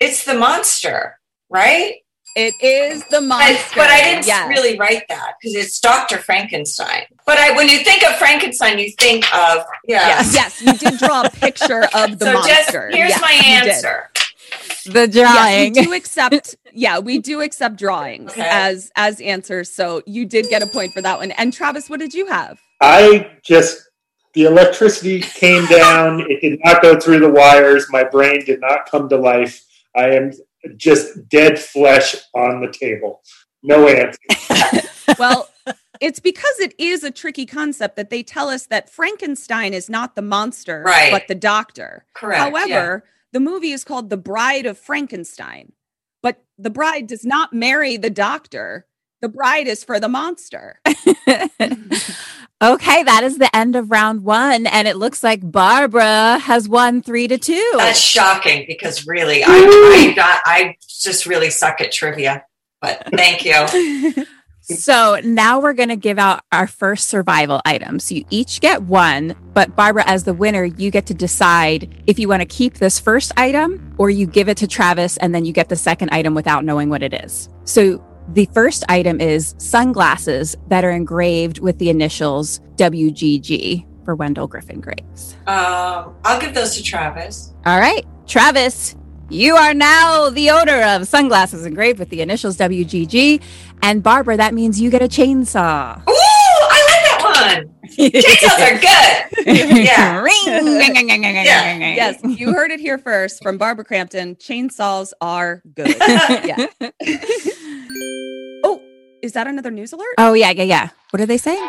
It's 0.00 0.24
the 0.24 0.34
monster, 0.34 1.18
right? 1.50 1.94
It 2.38 2.54
is 2.62 3.02
the 3.06 3.18
But, 3.18 3.22
monster. 3.24 3.74
but 3.74 3.90
I 3.90 4.00
didn't 4.00 4.26
Yes. 4.26 4.48
really 4.48 4.78
write 4.78 5.02
that 5.08 5.32
because 5.40 5.56
it's 5.56 5.80
Doctor 5.80 6.18
Frankenstein. 6.18 7.02
But 7.26 7.36
I, 7.38 7.50
when 7.56 7.68
you 7.68 7.78
think 7.78 8.04
of 8.04 8.14
Frankenstein, 8.14 8.78
you 8.78 8.92
think 8.98 9.24
of 9.34 9.64
yeah. 9.88 10.06
Yes, 10.08 10.34
yes, 10.34 10.62
you 10.62 10.72
did 10.74 10.98
draw 11.00 11.22
a 11.24 11.30
picture 11.30 11.82
of 11.94 12.20
the 12.20 12.26
so 12.26 12.32
monster. 12.34 12.52
just 12.52 12.70
here's 12.96 13.10
Yes, 13.10 13.20
my 13.20 13.32
answer. 13.44 14.10
The 14.86 15.08
Yes, 15.12 15.34
drawing. 15.34 15.72
we 15.74 15.82
do 15.82 15.92
accept. 15.94 16.56
Yeah, 16.72 17.00
we 17.00 17.18
do 17.18 17.40
accept 17.40 17.74
drawings 17.76 18.30
Okay. 18.30 18.42
as 18.48 18.92
as 18.94 19.20
answers. 19.20 19.68
So 19.72 20.02
you 20.06 20.24
did 20.24 20.48
get 20.48 20.62
a 20.62 20.66
point 20.68 20.92
for 20.92 21.02
that 21.02 21.18
one. 21.18 21.32
And 21.32 21.52
Travis, 21.52 21.90
what 21.90 21.98
did 21.98 22.14
you 22.14 22.26
have? 22.26 22.60
I 22.80 23.32
just 23.42 23.82
the 24.34 24.44
electricity 24.44 25.20
came 25.22 25.66
down. 25.66 26.20
It 26.30 26.40
did 26.40 26.60
not 26.62 26.82
go 26.82 27.00
through 27.00 27.18
the 27.18 27.30
wires. 27.30 27.86
My 27.90 28.04
brain 28.04 28.44
did 28.44 28.60
not 28.60 28.88
come 28.88 29.08
to 29.08 29.16
life. 29.16 29.64
I 29.96 30.10
am 30.10 30.30
just 30.76 31.28
dead 31.28 31.58
flesh 31.58 32.16
on 32.34 32.60
the 32.60 32.72
table. 32.72 33.22
No 33.62 33.88
answer. 33.88 34.18
Well, 35.18 35.48
it's 36.02 36.20
because 36.20 36.58
it 36.60 36.74
is 36.78 37.02
a 37.02 37.10
tricky 37.10 37.46
concept 37.46 37.96
that 37.96 38.10
they 38.10 38.22
tell 38.22 38.50
us 38.50 38.66
that 38.66 38.90
Frankenstein 38.90 39.72
is 39.72 39.88
not 39.88 40.14
the 40.16 40.22
monster, 40.22 40.82
Right. 40.84 41.10
but 41.10 41.28
the 41.28 41.34
doctor. 41.34 42.04
Correct. 42.14 42.38
However, 42.40 43.04
the 43.32 43.40
movie 43.40 43.72
is 43.72 43.84
called 43.84 44.10
The 44.10 44.18
Bride 44.18 44.66
of 44.66 44.76
Frankenstein, 44.78 45.72
but 46.22 46.44
the 46.58 46.68
bride 46.70 47.06
does 47.06 47.24
not 47.24 47.54
marry 47.54 47.96
the 47.96 48.10
doctor. 48.10 48.86
The 49.20 49.28
bride 49.28 49.66
is 49.66 49.84
for 49.84 49.98
the 49.98 50.08
monster. 50.08 50.80
okay, 50.86 53.02
that 53.02 53.20
is 53.24 53.38
the 53.38 53.54
end 53.54 53.76
of 53.76 53.90
round 53.90 54.22
one, 54.22 54.66
and 54.66 54.86
it 54.86 54.96
looks 54.96 55.24
like 55.24 55.50
Barbara 55.50 56.38
has 56.38 56.68
won 56.68 57.02
three 57.02 57.26
to 57.28 57.38
two. 57.38 57.72
That's 57.76 58.00
shocking 58.00 58.64
because 58.66 59.06
really, 59.06 59.42
I, 59.44 59.48
I 59.48 60.12
got 60.14 60.42
I 60.44 60.76
just 60.86 61.26
really 61.26 61.50
suck 61.50 61.80
at 61.80 61.92
trivia. 61.92 62.44
But 62.80 63.08
thank 63.14 63.44
you. 63.44 64.24
So 64.70 65.18
now 65.24 65.60
we're 65.60 65.72
going 65.72 65.88
to 65.88 65.96
give 65.96 66.18
out 66.18 66.42
our 66.52 66.66
first 66.66 67.08
survival 67.08 67.62
item. 67.64 67.98
So 67.98 68.16
you 68.16 68.26
each 68.28 68.60
get 68.60 68.82
one, 68.82 69.34
but 69.54 69.74
Barbara, 69.74 70.04
as 70.06 70.24
the 70.24 70.34
winner, 70.34 70.64
you 70.64 70.90
get 70.90 71.06
to 71.06 71.14
decide 71.14 72.02
if 72.06 72.18
you 72.18 72.28
want 72.28 72.42
to 72.42 72.46
keep 72.46 72.74
this 72.74 73.00
first 73.00 73.32
item 73.38 73.94
or 73.96 74.10
you 74.10 74.26
give 74.26 74.46
it 74.46 74.58
to 74.58 74.66
Travis 74.66 75.16
and 75.16 75.34
then 75.34 75.46
you 75.46 75.54
get 75.54 75.70
the 75.70 75.76
second 75.76 76.10
item 76.12 76.34
without 76.34 76.66
knowing 76.66 76.90
what 76.90 77.02
it 77.02 77.14
is. 77.14 77.48
So 77.64 78.04
the 78.28 78.48
first 78.52 78.84
item 78.88 79.20
is 79.20 79.54
sunglasses 79.58 80.56
that 80.68 80.84
are 80.84 80.90
engraved 80.90 81.60
with 81.60 81.78
the 81.78 81.88
initials 81.90 82.60
WGG 82.76 83.86
for 84.04 84.14
Wendell 84.14 84.46
Griffin 84.46 84.80
Graves. 84.80 85.34
Um, 85.46 86.14
I'll 86.24 86.40
give 86.40 86.54
those 86.54 86.76
to 86.76 86.82
Travis. 86.82 87.52
All 87.66 87.78
right, 87.80 88.04
Travis, 88.26 88.96
you 89.30 89.56
are 89.56 89.74
now 89.74 90.30
the 90.30 90.50
owner 90.50 90.82
of 90.82 91.06
sunglasses 91.06 91.66
engraved 91.66 91.98
with 91.98 92.08
the 92.10 92.22
initials 92.22 92.56
WGG. 92.56 93.42
And 93.82 94.02
Barbara, 94.02 94.36
that 94.38 94.54
means 94.54 94.80
you 94.80 94.90
get 94.90 95.02
a 95.02 95.08
chainsaw. 95.08 95.98
Ooh, 95.98 96.02
I 96.10 96.80
like 96.88 97.02
that 97.04 97.64
one. 97.64 97.74
Chainsaws 97.88 98.72
are 98.72 98.78
good. 98.78 99.24
Yeah. 99.48 100.20
Ring. 100.20 100.34
Yeah. 100.46 101.94
yes, 101.94 102.20
you 102.22 102.52
heard 102.52 102.70
it 102.70 102.80
here 102.80 102.98
first 102.98 103.42
from 103.42 103.56
Barbara 103.56 103.84
Crampton. 103.84 104.36
Chainsaws 104.36 105.12
are 105.20 105.62
good. 105.74 105.96
yeah. 105.98 106.66
Is 109.22 109.32
that 109.32 109.46
another 109.46 109.70
news 109.70 109.92
alert? 109.92 110.14
Oh, 110.18 110.32
yeah, 110.34 110.50
yeah, 110.50 110.64
yeah. 110.64 110.88
What 111.10 111.20
are 111.20 111.26
they 111.26 111.38
saying? 111.38 111.66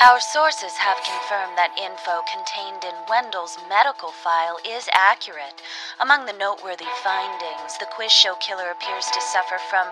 Our 0.00 0.20
sources 0.20 0.74
have 0.78 0.96
confirmed 0.98 1.58
that 1.58 1.74
info 1.74 2.22
contained 2.30 2.84
in 2.84 2.94
Wendell's 3.10 3.58
medical 3.68 4.10
file 4.22 4.56
is 4.64 4.88
accurate. 4.94 5.60
Among 6.00 6.24
the 6.24 6.34
noteworthy 6.34 6.86
findings, 7.02 7.76
the 7.80 7.86
quiz 7.90 8.12
show 8.12 8.34
killer 8.36 8.70
appears 8.70 9.06
to 9.06 9.20
suffer 9.20 9.58
from 9.68 9.88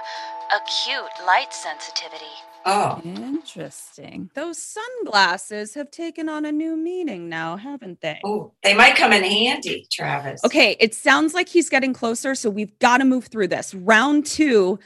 acute 0.54 1.11
light 1.26 1.52
sensitivity. 1.52 2.30
Oh, 2.64 3.00
Interesting. 3.04 4.30
Those 4.35 4.61
sunglasses 4.62 5.75
have 5.75 5.90
taken 5.90 6.28
on 6.28 6.45
a 6.45 6.52
new 6.52 6.76
meaning 6.76 7.28
now, 7.28 7.56
haven't 7.56 8.00
they? 8.00 8.21
Oh, 8.25 8.52
they 8.62 8.75
might 8.75 8.97
come 8.97 9.12
in 9.12 9.25
handy, 9.25 9.87
Travis. 9.90 10.40
Okay, 10.45 10.76
it 10.78 10.95
sounds 10.95 11.35
like 11.35 11.49
he's 11.49 11.68
getting 11.68 11.92
closer, 11.92 12.35
so 12.35 12.49
we've 12.50 12.76
got 12.78 12.99
to 12.99 13.04
move 13.04 13.26
through 13.26 13.49
this. 13.49 13.75
Round 13.75 14.25
two. 14.26 14.78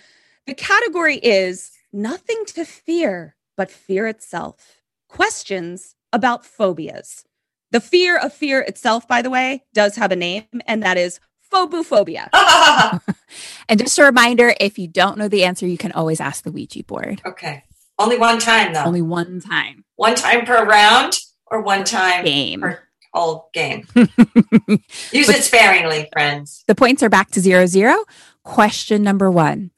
The 0.46 0.54
category 0.54 1.16
is 1.16 1.72
nothing 1.92 2.44
to 2.46 2.64
fear 2.64 3.36
but 3.56 3.70
fear 3.70 4.06
itself. 4.06 4.82
Questions 5.08 5.94
about 6.12 6.44
phobias. 6.44 7.24
The 7.72 7.80
fear 7.80 8.16
of 8.18 8.32
fear 8.32 8.60
itself, 8.60 9.06
by 9.06 9.22
the 9.22 9.30
way, 9.30 9.64
does 9.74 9.96
have 9.96 10.10
a 10.12 10.16
name, 10.16 10.44
and 10.66 10.82
that 10.82 10.96
is 10.96 11.20
phobophobia. 11.52 12.28
And 13.68 13.78
just 13.78 13.96
a 13.98 14.04
reminder 14.04 14.54
if 14.58 14.78
you 14.78 14.88
don't 14.88 15.16
know 15.16 15.28
the 15.28 15.44
answer, 15.44 15.64
you 15.66 15.78
can 15.78 15.92
always 15.92 16.20
ask 16.20 16.42
the 16.42 16.50
Ouija 16.50 16.82
board. 16.82 17.22
okay. 17.24 17.62
Only 17.98 18.18
one 18.18 18.38
time 18.40 18.72
though. 18.72 18.82
Only 18.84 19.02
one 19.02 19.40
time. 19.40 19.84
one 19.96 20.14
time 20.14 20.44
per 20.46 20.64
round 20.64 21.18
or 21.46 21.60
one 21.60 21.84
time 21.84 22.24
Game. 22.24 22.60
per 22.62 22.80
whole 23.12 23.50
game. 23.52 23.86
Use 23.94 25.28
it 25.28 25.42
sparingly, 25.44 26.08
friends. 26.12 26.64
The 26.66 26.74
points 26.74 27.02
are 27.02 27.08
back 27.10 27.30
to 27.32 27.40
zero 27.40 27.66
zero. 27.66 28.04
Question 28.42 29.02
number 29.02 29.30
one. 29.30 29.70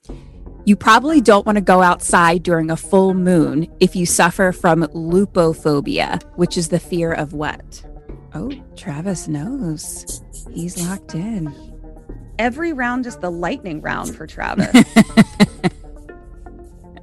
You 0.65 0.77
probably 0.77 1.21
don't 1.21 1.45
want 1.45 1.57
to 1.57 1.63
go 1.63 1.83
outside 1.83 2.43
during 2.43 2.71
a 2.71 2.77
full 2.77 3.15
moon 3.15 3.67
if 3.81 3.97
you 3.97 4.07
suffer 4.07 4.53
from 4.53 4.83
lupophobia, 4.95 6.23
which 6.37 6.57
is 6.57 6.69
the 6.69 6.79
fear 6.79 7.13
of 7.13 7.33
what? 7.33 7.85
Oh, 8.35 8.51
Travis 8.77 9.27
knows. 9.29 10.23
He's 10.53 10.81
locked 10.87 11.15
in. 11.15 11.53
Every 12.39 12.73
round 12.73 13.07
is 13.07 13.17
the 13.17 13.31
lightning 13.31 13.81
round 13.81 14.15
for 14.15 14.27
Travis. 14.27 14.73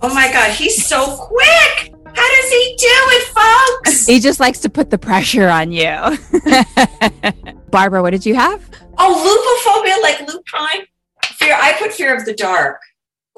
Oh 0.02 0.14
my 0.14 0.32
god, 0.32 0.52
he's 0.52 0.86
so 0.86 1.18
quick. 1.18 1.94
How 2.06 2.42
does 2.42 2.50
he 2.52 2.76
do 2.78 2.88
it, 2.88 3.28
folks? 3.28 4.06
He 4.08 4.20
just 4.22 4.40
likes 4.40 4.60
to 4.60 4.70
put 4.70 4.90
the 4.90 4.98
pressure 4.98 5.50
on 5.50 5.72
you. 5.74 6.18
Barbara, 7.72 8.02
what 8.02 8.12
did 8.12 8.26
you 8.26 8.34
have? 8.36 8.70
Oh, 8.98 9.14
lupophobia, 9.14 10.02
like 10.02 10.22
lupine. 10.22 10.86
Fear. 11.36 11.58
I 11.60 11.74
put 11.80 11.94
fear 11.94 12.16
of 12.16 12.26
the 12.26 12.34
dark. 12.34 12.80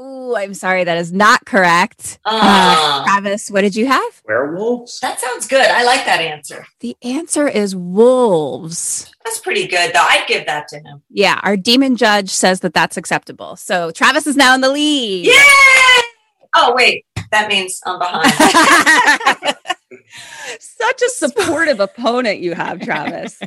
Ooh, 0.02 0.36
I'm 0.36 0.54
sorry, 0.56 0.84
that 0.84 0.98
is 0.98 1.12
not 1.14 1.46
correct. 1.46 2.18
Uh, 2.26 2.40
Ah. 2.42 3.04
Travis, 3.06 3.52
what 3.52 3.62
did 3.62 3.76
you 3.76 3.86
have? 3.86 4.22
Werewolves? 4.28 5.00
That 5.02 5.20
sounds 5.20 5.48
good. 5.48 5.66
I 5.66 5.84
like 5.84 6.06
that 6.06 6.20
answer. 6.22 6.66
The 6.80 6.98
answer 7.04 7.48
is 7.48 7.76
wolves. 7.76 9.12
That's 9.24 9.40
pretty 9.40 9.68
good, 9.68 9.94
though. 9.94 10.02
I'd 10.02 10.26
give 10.28 10.46
that 10.48 10.68
to 10.70 10.78
him. 10.78 11.04
Yeah, 11.12 11.40
our 11.44 11.56
demon 11.56 11.96
judge 11.98 12.30
says 12.32 12.62
that 12.62 12.74
that's 12.74 12.98
acceptable. 12.98 13.56
So 13.58 13.92
Travis 13.92 14.26
is 14.26 14.36
now 14.36 14.56
in 14.56 14.62
the 14.62 14.70
lead. 14.70 15.28
Yay! 15.28 15.34
Oh 16.56 16.74
wait, 16.76 17.06
that 17.32 17.48
means 17.48 17.80
I'm 17.86 18.00
behind. 18.00 18.32
Such 20.60 21.02
a 21.02 21.10
supportive 21.10 21.80
opponent 21.80 22.40
you 22.40 22.54
have, 22.56 22.82
Travis. 22.82 23.40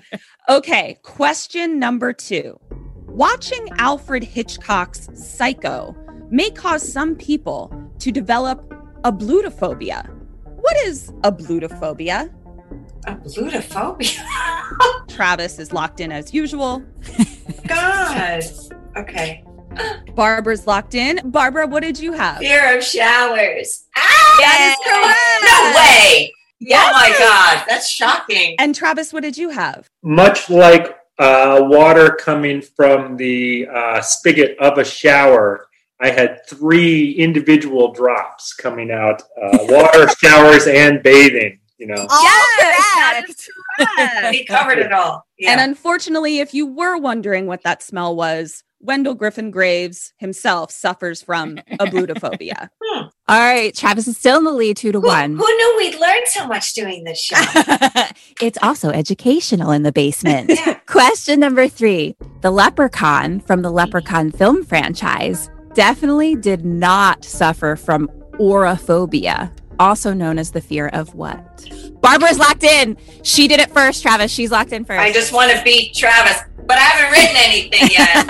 Okay, 0.49 0.99
question 1.03 1.79
number 1.79 2.13
two. 2.13 2.59
Watching 3.07 3.69
Alfred 3.79 4.25
Hitchcock's 4.25 5.09
Psycho 5.15 5.95
may 6.35 6.50
cause 6.50 6.83
some 6.83 7.14
people 7.14 7.73
to 8.00 8.11
develop 8.11 8.69
ablutophobia. 9.03 10.11
What 10.43 10.76
is 10.79 11.12
ablutophobia? 11.23 12.35
Ablutophobia? 13.07 15.09
Travis 15.14 15.61
is 15.61 15.73
locked 15.73 16.00
in 16.00 16.11
as 16.11 16.35
usual. 16.35 16.83
God. 17.69 18.43
Okay. 18.97 19.45
Barbara's 20.17 20.67
locked 20.67 20.97
in. 20.97 21.21
Barbara, 21.31 21.69
what 21.69 21.85
did 21.85 22.00
you 22.00 22.12
have? 22.12 22.38
Fear 22.38 22.79
of 22.79 22.85
showers. 22.85 23.85
Ah! 23.97 24.37
That 24.41 24.59
is 24.71 24.76
correct. 24.91 25.45
No 25.45 25.73
way. 25.79 26.33
Yes. 26.59 26.85
Oh 26.85 26.93
my 26.93 27.11
God. 27.17 27.64
That's 27.69 27.88
shocking. 27.88 28.57
And 28.59 28.75
Travis, 28.75 29.12
what 29.12 29.23
did 29.23 29.38
you 29.38 29.50
have? 29.50 29.88
Much 30.03 30.50
like 30.50 30.97
uh, 31.19 31.61
water 31.62 32.11
coming 32.11 32.61
from 32.61 33.17
the 33.17 33.69
uh, 33.73 34.00
spigot 34.00 34.59
of 34.59 34.79
a 34.79 34.85
shower, 34.85 35.69
I 36.01 36.11
had 36.11 36.47
three 36.47 37.13
individual 37.13 37.93
drops 37.93 38.53
coming 38.53 38.91
out 38.91 39.23
uh, 39.41 39.59
water, 39.63 40.09
showers, 40.19 40.67
and 40.67 41.03
bathing. 41.03 41.61
You 41.79 41.89
know, 41.89 42.07
Yes, 42.09 43.49
He 44.31 44.45
covered 44.45 44.79
it 44.79 44.93
all. 44.93 45.27
Yeah. 45.39 45.53
And 45.53 45.61
unfortunately, 45.61 46.39
if 46.39 46.55
you 46.55 46.67
were 46.67 46.97
wondering 46.97 47.47
what 47.47 47.63
that 47.65 47.83
smell 47.83 48.15
was, 48.15 48.63
Wendell 48.81 49.15
Griffin 49.15 49.51
Graves 49.51 50.13
himself 50.19 50.71
suffers 50.71 51.23
from 51.23 51.57
ablutophobia. 51.81 52.69
All 52.95 53.11
right, 53.29 53.75
Travis 53.75 54.07
is 54.07 54.17
still 54.19 54.39
in 54.39 54.45
the 54.45 54.53
lead, 54.53 54.77
two 54.77 54.93
to 54.93 55.01
who, 55.01 55.07
one. 55.07 55.37
who 55.37 55.57
knew 55.57 55.75
we'd 55.79 55.99
learn 55.99 56.21
so 56.27 56.47
much 56.47 56.75
doing 56.75 57.03
this 57.05 57.19
show? 57.19 57.37
it's 58.43 58.59
also 58.63 58.91
educational 58.91 59.71
in 59.71 59.83
the 59.83 59.93
basement. 59.93 60.53
Question 60.87 61.41
number 61.41 61.67
three 61.67 62.15
The 62.43 62.51
Leprechaun 62.51 63.41
from 63.41 63.63
the 63.63 63.71
Leprechaun 63.71 64.31
film 64.31 64.65
franchise 64.65 65.49
definitely 65.75 66.37
did 66.37 66.64
not 66.64 67.25
suffer 67.25 67.76
from 67.76 68.09
aurophobia, 68.35 69.50
also 69.78 70.12
known 70.12 70.38
as 70.38 70.52
the 70.52 70.61
fear 70.61 70.88
of 70.88 71.14
what? 71.14 71.69
Barbara's 72.00 72.38
locked 72.38 72.64
in. 72.64 72.97
She 73.23 73.49
did 73.49 73.61
it 73.61 73.71
first, 73.71 74.02
Travis. 74.02 74.31
She's 74.31 74.50
locked 74.50 74.73
in 74.73 74.85
first. 74.85 75.00
I 75.00 75.12
just 75.12 75.33
want 75.33 75.50
to 75.57 75.62
beat 75.64 75.95
Travis, 75.95 76.43
but 76.66 76.76
I 76.76 76.83
haven't 76.83 77.12
written 77.12 77.37
anything 77.37 77.88
yet. 77.93 78.26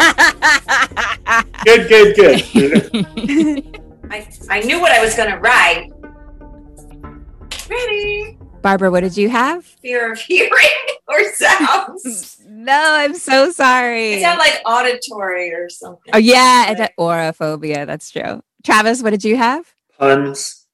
good, 1.64 1.88
good, 1.88 2.44
good. 2.52 3.80
I, 4.10 4.28
I 4.50 4.60
knew 4.60 4.80
what 4.80 4.92
I 4.92 5.02
was 5.02 5.14
going 5.14 5.30
to 5.30 5.38
write. 5.38 5.90
Ready? 7.68 8.38
Barbara, 8.62 8.90
what 8.90 9.00
did 9.00 9.16
you 9.16 9.28
have? 9.28 9.64
Fear 9.64 10.12
of 10.12 10.18
hearing 10.20 10.50
or 11.08 11.32
sounds. 11.34 12.43
No, 12.64 12.72
I'm 12.94 13.14
so 13.14 13.50
sorry. 13.52 14.14
It 14.14 14.22
sounded 14.22 14.38
like 14.40 14.62
auditory 14.64 15.52
or 15.52 15.68
something. 15.68 16.12
Oh, 16.14 16.18
yeah, 16.18 16.70
and 16.70 16.90
aurophobia. 16.98 17.86
That's 17.86 18.10
true. 18.10 18.42
Travis, 18.64 19.02
what 19.02 19.10
did 19.10 19.22
you 19.24 19.36
have? 19.36 19.74
Puns, 19.98 20.66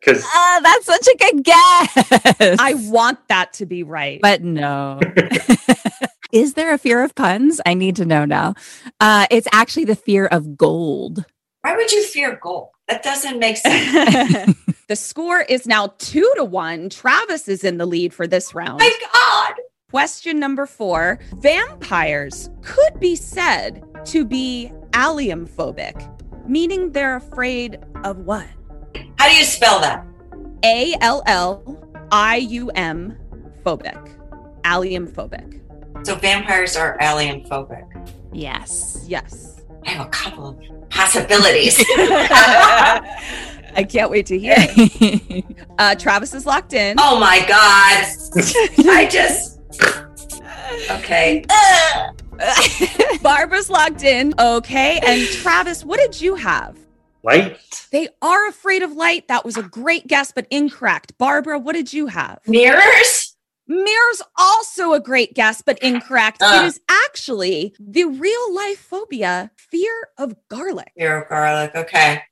because 0.00 0.22
Oh, 0.24 0.60
that's 0.62 0.86
such 0.86 1.06
a 1.08 1.16
good 1.18 1.44
guess. 1.44 2.56
I 2.60 2.74
want 2.88 3.18
that 3.28 3.52
to 3.54 3.66
be 3.66 3.82
right. 3.82 4.20
but 4.22 4.42
no. 4.42 5.00
Is 6.32 6.54
there 6.54 6.72
a 6.72 6.78
fear 6.78 7.02
of 7.02 7.14
puns? 7.14 7.60
I 7.66 7.74
need 7.74 7.96
to 7.96 8.04
know 8.04 8.24
now. 8.24 8.54
Uh, 9.00 9.26
it's 9.30 9.48
actually 9.52 9.86
the 9.86 9.96
fear 9.96 10.26
of 10.26 10.56
gold. 10.56 11.24
Why 11.62 11.74
would 11.74 11.90
you 11.90 12.04
fear 12.04 12.38
gold? 12.40 12.68
That 12.86 13.02
doesn't 13.02 13.38
make 13.38 13.56
sense. 13.56 14.54
the 14.88 14.96
score 14.96 15.40
is 15.40 15.66
now 15.66 15.94
two 15.98 16.30
to 16.36 16.44
one. 16.44 16.90
Travis 16.90 17.48
is 17.48 17.64
in 17.64 17.78
the 17.78 17.86
lead 17.86 18.14
for 18.14 18.26
this 18.26 18.54
round. 18.54 18.78
My 18.78 18.92
God. 19.12 19.54
Question 19.98 20.38
number 20.38 20.66
four 20.66 21.18
Vampires 21.36 22.50
could 22.60 23.00
be 23.00 23.16
said 23.16 23.82
to 24.04 24.26
be 24.26 24.70
alliumphobic, 24.90 26.46
meaning 26.46 26.92
they're 26.92 27.16
afraid 27.16 27.78
of 28.04 28.18
what? 28.18 28.46
How 29.16 29.30
do 29.30 29.34
you 29.34 29.44
spell 29.44 29.80
that? 29.80 30.04
A 30.62 30.94
L 31.00 31.22
L 31.24 31.78
I 32.12 32.36
U 32.36 32.68
M 32.74 33.16
phobic. 33.64 34.14
Alliumphobic. 34.60 36.06
So 36.06 36.16
vampires 36.16 36.76
are 36.76 36.98
alien 37.00 37.44
phobic. 37.44 37.86
Yes. 38.30 39.02
Yes. 39.06 39.62
I 39.86 39.90
have 39.92 40.06
a 40.06 40.10
couple 40.10 40.48
of 40.48 40.90
possibilities. 40.90 41.78
I 41.88 43.86
can't 43.88 44.10
wait 44.10 44.26
to 44.26 44.38
hear. 44.38 45.42
Uh, 45.78 45.94
Travis 45.94 46.34
is 46.34 46.44
locked 46.44 46.72
in. 46.72 46.96
oh 46.98 47.20
my 47.20 47.38
God. 47.46 48.04
I 48.90 49.08
just. 49.08 49.57
Okay. 50.90 51.44
Barbara's 53.22 53.68
locked 53.70 54.02
in. 54.02 54.34
Okay. 54.38 55.00
And 55.04 55.26
Travis, 55.28 55.84
what 55.84 55.98
did 55.98 56.20
you 56.20 56.36
have? 56.36 56.78
light, 57.22 57.58
They 57.90 58.08
are 58.22 58.48
afraid 58.48 58.82
of 58.82 58.92
light. 58.92 59.28
That 59.28 59.44
was 59.44 59.56
a 59.56 59.62
great 59.62 60.06
guess, 60.06 60.32
but 60.32 60.46
incorrect. 60.50 61.16
Barbara, 61.18 61.58
what 61.58 61.74
did 61.74 61.92
you 61.92 62.06
have? 62.06 62.40
Mirrors? 62.46 63.36
Mirror's 63.66 64.22
also 64.36 64.94
a 64.94 65.00
great 65.00 65.34
guess, 65.34 65.60
but 65.60 65.78
incorrect. 65.80 66.42
Uh. 66.42 66.62
it 66.62 66.66
is 66.66 66.80
actually 66.88 67.74
the 67.78 68.04
real 68.04 68.54
life 68.54 68.78
phobia, 68.78 69.50
fear 69.56 70.08
of 70.16 70.34
garlic. 70.48 70.92
Fear 70.96 71.22
of 71.22 71.28
garlic. 71.28 71.72
Okay. 71.74 72.22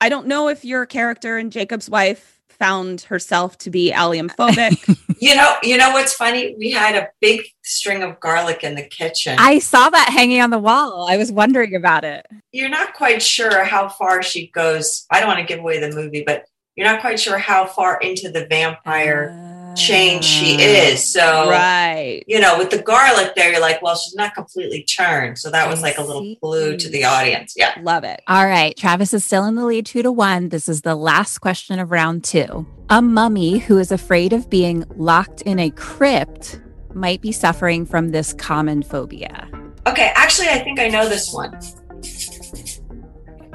I 0.00 0.08
don't 0.10 0.26
know 0.26 0.48
if 0.48 0.64
your 0.64 0.84
character 0.84 1.38
and 1.38 1.50
Jakob's 1.50 1.88
wife 1.88 2.35
found 2.50 3.02
herself 3.02 3.58
to 3.58 3.70
be 3.70 3.92
alliumphobic. 3.92 4.96
You 5.18 5.34
know, 5.34 5.56
you 5.62 5.78
know 5.78 5.92
what's 5.92 6.12
funny? 6.12 6.54
We 6.58 6.72
had 6.72 6.94
a 6.94 7.08
big 7.22 7.40
string 7.64 8.02
of 8.02 8.20
garlic 8.20 8.62
in 8.62 8.74
the 8.74 8.82
kitchen. 8.82 9.36
I 9.38 9.60
saw 9.60 9.88
that 9.88 10.10
hanging 10.10 10.42
on 10.42 10.50
the 10.50 10.58
wall. 10.58 11.06
I 11.08 11.16
was 11.16 11.32
wondering 11.32 11.74
about 11.74 12.04
it. 12.04 12.26
you're 12.52 12.68
not 12.68 12.92
quite 12.92 13.22
sure 13.22 13.64
how 13.64 13.88
far 13.88 14.22
she 14.22 14.48
goes. 14.48 15.06
I 15.10 15.20
don't 15.20 15.28
want 15.28 15.40
to 15.40 15.46
give 15.46 15.60
away 15.60 15.80
the 15.80 15.90
movie, 15.90 16.22
but 16.26 16.44
you're 16.74 16.86
not 16.86 17.00
quite 17.00 17.18
sure 17.18 17.38
how 17.38 17.64
far 17.64 17.98
into 17.98 18.30
the 18.30 18.44
vampire 18.46 19.30
uh, 19.34 19.45
change 19.76 20.24
she 20.24 20.56
mm. 20.56 20.92
is. 20.92 21.04
So, 21.04 21.50
right. 21.50 22.22
you 22.26 22.40
know, 22.40 22.58
with 22.58 22.70
the 22.70 22.82
garlic 22.82 23.34
there, 23.34 23.52
you're 23.52 23.60
like, 23.60 23.82
well, 23.82 23.96
she's 23.96 24.14
not 24.14 24.34
completely 24.34 24.82
turned. 24.82 25.38
So 25.38 25.50
that 25.50 25.68
was 25.68 25.80
I 25.80 25.82
like 25.82 25.98
a 25.98 26.02
little 26.02 26.22
see. 26.22 26.38
clue 26.40 26.76
to 26.76 26.88
the 26.88 27.04
audience. 27.04 27.54
Yeah. 27.56 27.74
Love 27.82 28.04
it. 28.04 28.22
All 28.26 28.46
right, 28.46 28.76
Travis 28.76 29.14
is 29.14 29.24
still 29.24 29.44
in 29.44 29.54
the 29.54 29.64
lead 29.64 29.86
two 29.86 30.02
to 30.02 30.12
one. 30.12 30.48
This 30.48 30.68
is 30.68 30.82
the 30.82 30.94
last 30.94 31.38
question 31.38 31.78
of 31.78 31.90
round 31.90 32.24
two. 32.24 32.66
A 32.90 33.02
mummy 33.02 33.58
who 33.58 33.78
is 33.78 33.92
afraid 33.92 34.32
of 34.32 34.48
being 34.48 34.84
locked 34.96 35.42
in 35.42 35.58
a 35.58 35.70
crypt 35.70 36.60
might 36.94 37.20
be 37.20 37.32
suffering 37.32 37.84
from 37.84 38.10
this 38.10 38.32
common 38.32 38.82
phobia. 38.82 39.48
Okay. 39.86 40.12
Actually, 40.14 40.48
I 40.48 40.58
think 40.58 40.80
I 40.80 40.88
know 40.88 41.08
this 41.08 41.32
one. 41.32 41.56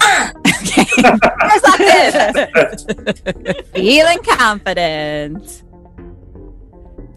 Okay. 0.02 0.86
Where's 1.02 2.14
that 2.14 3.66
Feeling 3.74 4.20
confident. 4.24 5.64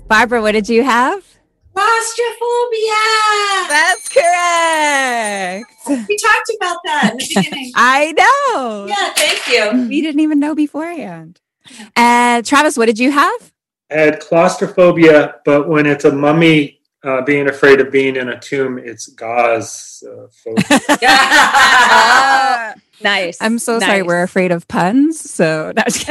Barbara, 0.07 0.41
what 0.43 0.53
did 0.53 0.69
you 0.69 0.85
have? 0.85 1.25
Claustrophobia. 1.75 2.95
That's 3.69 4.09
correct. 4.09 6.09
We 6.09 6.17
talked 6.17 6.51
about 6.57 6.77
that 6.85 7.11
in 7.13 7.17
the 7.19 7.33
beginning. 7.35 7.73
I 7.75 8.13
know. 8.13 8.87
yeah. 8.87 9.13
Thank 9.15 9.49
you. 9.49 9.89
We 9.89 10.01
didn't 10.01 10.21
even 10.21 10.39
know 10.39 10.55
beforehand. 10.55 11.41
Uh, 11.97 12.43
Travis, 12.43 12.77
what 12.77 12.87
did 12.87 12.99
you 12.99 13.11
have? 13.11 13.53
I 13.91 13.95
had 13.95 14.21
claustrophobia, 14.21 15.37
but 15.45 15.69
when 15.69 15.87
it's 15.87 16.05
a 16.05 16.13
mummy 16.13 16.81
uh, 17.03 17.23
being 17.23 17.49
afraid 17.49 17.81
of 17.81 17.91
being 17.91 18.17
in 18.17 18.29
a 18.29 18.39
tomb, 18.39 18.79
it's 18.79 19.09
gauze 19.09 20.05
uh, 20.09 20.27
phobia. 20.31 20.81
Nice. 23.03 23.39
I'm 23.41 23.59
so 23.59 23.81
sorry. 23.81 24.03
We're 24.03 24.23
afraid 24.23 24.53
of 24.53 24.69
puns. 24.69 25.19
So 25.19 25.73
that's 25.75 26.09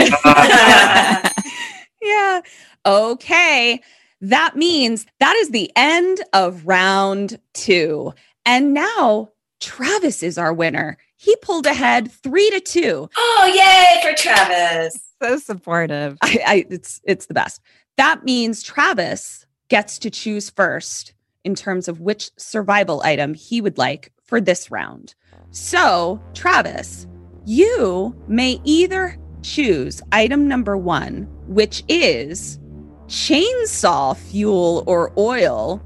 yeah. 2.01 2.41
Okay. 2.85 3.81
That 4.21 4.55
means 4.55 5.05
that 5.19 5.35
is 5.37 5.49
the 5.49 5.71
end 5.75 6.21
of 6.33 6.65
round 6.65 7.39
two. 7.53 8.13
And 8.45 8.73
now 8.73 9.29
Travis 9.59 10.23
is 10.23 10.37
our 10.37 10.53
winner. 10.53 10.97
He 11.17 11.35
pulled 11.37 11.65
ahead 11.65 12.11
three 12.11 12.49
to 12.49 12.59
two. 12.59 13.09
oh, 13.17 13.51
yay 13.53 14.01
for 14.01 14.15
Travis. 14.15 14.99
so 15.21 15.37
supportive. 15.37 16.17
I, 16.21 16.39
I 16.45 16.65
it's 16.69 17.01
it's 17.05 17.27
the 17.27 17.33
best. 17.33 17.61
That 17.97 18.23
means 18.23 18.63
Travis 18.63 19.45
gets 19.69 19.97
to 19.99 20.09
choose 20.09 20.49
first 20.49 21.13
in 21.43 21.55
terms 21.55 21.87
of 21.87 21.99
which 22.01 22.31
survival 22.37 23.01
item 23.03 23.33
he 23.33 23.61
would 23.61 23.77
like 23.77 24.11
for 24.23 24.41
this 24.41 24.71
round. 24.71 25.15
So, 25.51 26.21
Travis, 26.33 27.07
you 27.45 28.15
may 28.27 28.59
either 28.63 29.17
choose 29.43 30.01
item 30.11 30.47
number 30.47 30.77
1, 30.77 31.27
which 31.47 31.83
is 31.87 32.59
chainsaw 33.07 34.15
fuel 34.15 34.83
or 34.87 35.11
oil, 35.17 35.81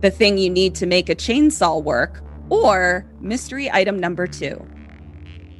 the 0.00 0.10
thing 0.10 0.38
you 0.38 0.50
need 0.50 0.74
to 0.76 0.86
make 0.86 1.08
a 1.08 1.14
chainsaw 1.14 1.82
work, 1.82 2.22
or 2.50 3.06
mystery 3.20 3.70
item 3.70 3.98
number 3.98 4.26
2. 4.26 4.66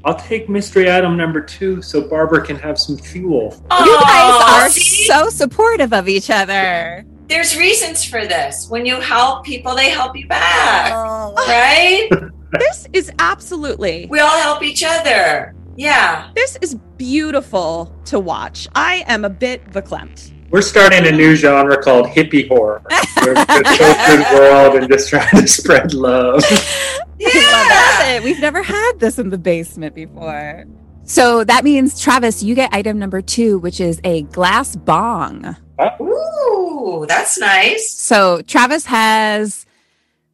I'll 0.05 0.15
take 0.15 0.49
mystery 0.49 0.91
item 0.91 1.17
number 1.17 1.41
two 1.41 1.83
so 1.83 2.01
Barbara 2.09 2.45
can 2.45 2.57
have 2.57 2.79
some 2.79 2.97
fuel. 2.97 3.55
You 3.71 4.01
guys 4.01 4.43
are 4.65 4.71
see? 4.71 5.05
so 5.05 5.29
supportive 5.29 5.93
of 5.93 6.09
each 6.09 6.31
other. 6.31 7.05
there's 7.27 7.57
reasons 7.59 8.05
for 8.05 8.25
this. 8.27 8.69
When 8.71 8.87
you 8.87 9.01
help 9.01 9.45
people, 9.45 9.75
they 9.75 9.91
help 9.91 10.17
you 10.17 10.27
back. 10.29 10.93
Oh. 10.95 11.35
Right? 11.37 12.09
this 12.59 12.89
is 12.93 13.11
absolutely. 13.19 14.07
We 14.09 14.21
all 14.21 14.41
help 14.41 14.63
each 14.63 14.83
other. 14.83 15.55
Yeah. 15.77 16.31
This 16.35 16.57
is 16.63 16.77
beautiful 16.97 17.95
to 18.07 18.19
watch. 18.19 18.67
I 18.75 19.05
am 19.09 19.25
a 19.25 19.31
bit 19.31 19.65
verklempt. 19.71 20.33
We're 20.51 20.63
starting 20.63 21.07
a 21.07 21.13
new 21.13 21.37
genre 21.37 21.81
called 21.83 22.07
hippie 22.07 22.49
horror. 22.49 22.83
We're 23.23 23.35
just 23.35 23.49
go 23.79 23.93
through 23.95 24.17
the 24.17 24.29
world 24.33 24.75
and 24.77 24.91
just 24.91 25.11
trying 25.11 25.29
to 25.43 25.47
spread 25.47 25.93
love. 25.93 26.43
I 27.21 28.15
love. 28.15 28.25
We've 28.25 28.41
never 28.41 28.63
had 28.63 28.93
this 28.99 29.19
in 29.19 29.29
the 29.29 29.37
basement 29.39 29.95
before. 29.95 30.65
So 31.05 31.45
that 31.45 31.65
means, 31.65 32.01
Travis, 32.01 32.43
you 32.43 32.55
get 32.55 32.73
item 32.73 32.99
number 32.99 33.21
two, 33.21 33.59
which 33.59 33.81
is 33.81 34.01
a 34.05 34.23
glass 34.23 34.77
bong. 34.77 35.57
Oh. 35.79 37.01
Ooh, 37.01 37.07
that's 37.07 37.39
nice. 37.39 37.91
So 37.91 38.41
Travis 38.43 38.87
has 38.87 39.67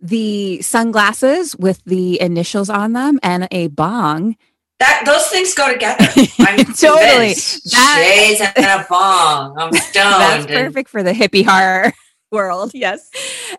the 0.01 0.63
sunglasses 0.63 1.57
with 1.57 1.83
the 1.85 2.21
initials 2.21 2.71
on 2.71 2.93
them 2.93 3.19
and 3.23 3.49
a 3.51 3.69
bong. 3.69 4.37
That 4.81 5.03
those 5.07 5.27
things 5.29 5.55
go 5.55 5.73
together. 5.73 6.05
I'm 6.41 6.65
Totally. 6.75 7.01
convinced. 7.35 7.71
That- 7.73 8.35
Shades 8.39 8.53
and 8.57 8.67
a 8.81 8.87
bong. 8.89 9.57
I'm 9.59 9.73
stoned. 9.75 9.95
That's 10.21 10.47
and- 10.47 10.67
perfect 10.67 10.89
for 10.91 11.03
the 11.03 11.13
hippie 11.13 11.45
horror 11.45 11.93
world. 12.33 12.73
Yes. 12.75 13.09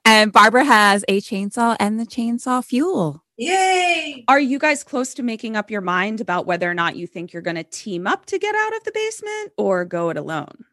And 0.04 0.32
Barbara 0.34 0.66
has 0.66 1.06
a 1.08 1.22
chainsaw 1.22 1.78
and 1.80 2.00
the 2.00 2.06
chainsaw 2.06 2.64
fuel. 2.64 3.24
Yay. 3.38 4.24
Are 4.28 4.40
you 4.40 4.60
guys 4.60 4.84
close 4.84 5.14
to 5.16 5.24
making 5.24 5.56
up 5.58 5.70
your 5.72 5.82
mind 5.82 6.22
about 6.22 6.46
whether 6.46 6.70
or 6.70 6.74
not 6.74 6.96
you 6.96 7.06
think 7.08 7.34
you're 7.34 7.42
going 7.42 7.56
to 7.58 7.64
team 7.64 8.08
up 8.08 8.26
to 8.28 8.40
get 8.40 8.56
out 8.56 8.76
of 8.76 8.84
the 8.86 8.92
basement 8.94 9.52
or 9.58 9.84
go 9.86 10.10
it 10.10 10.18
alone? 10.18 10.66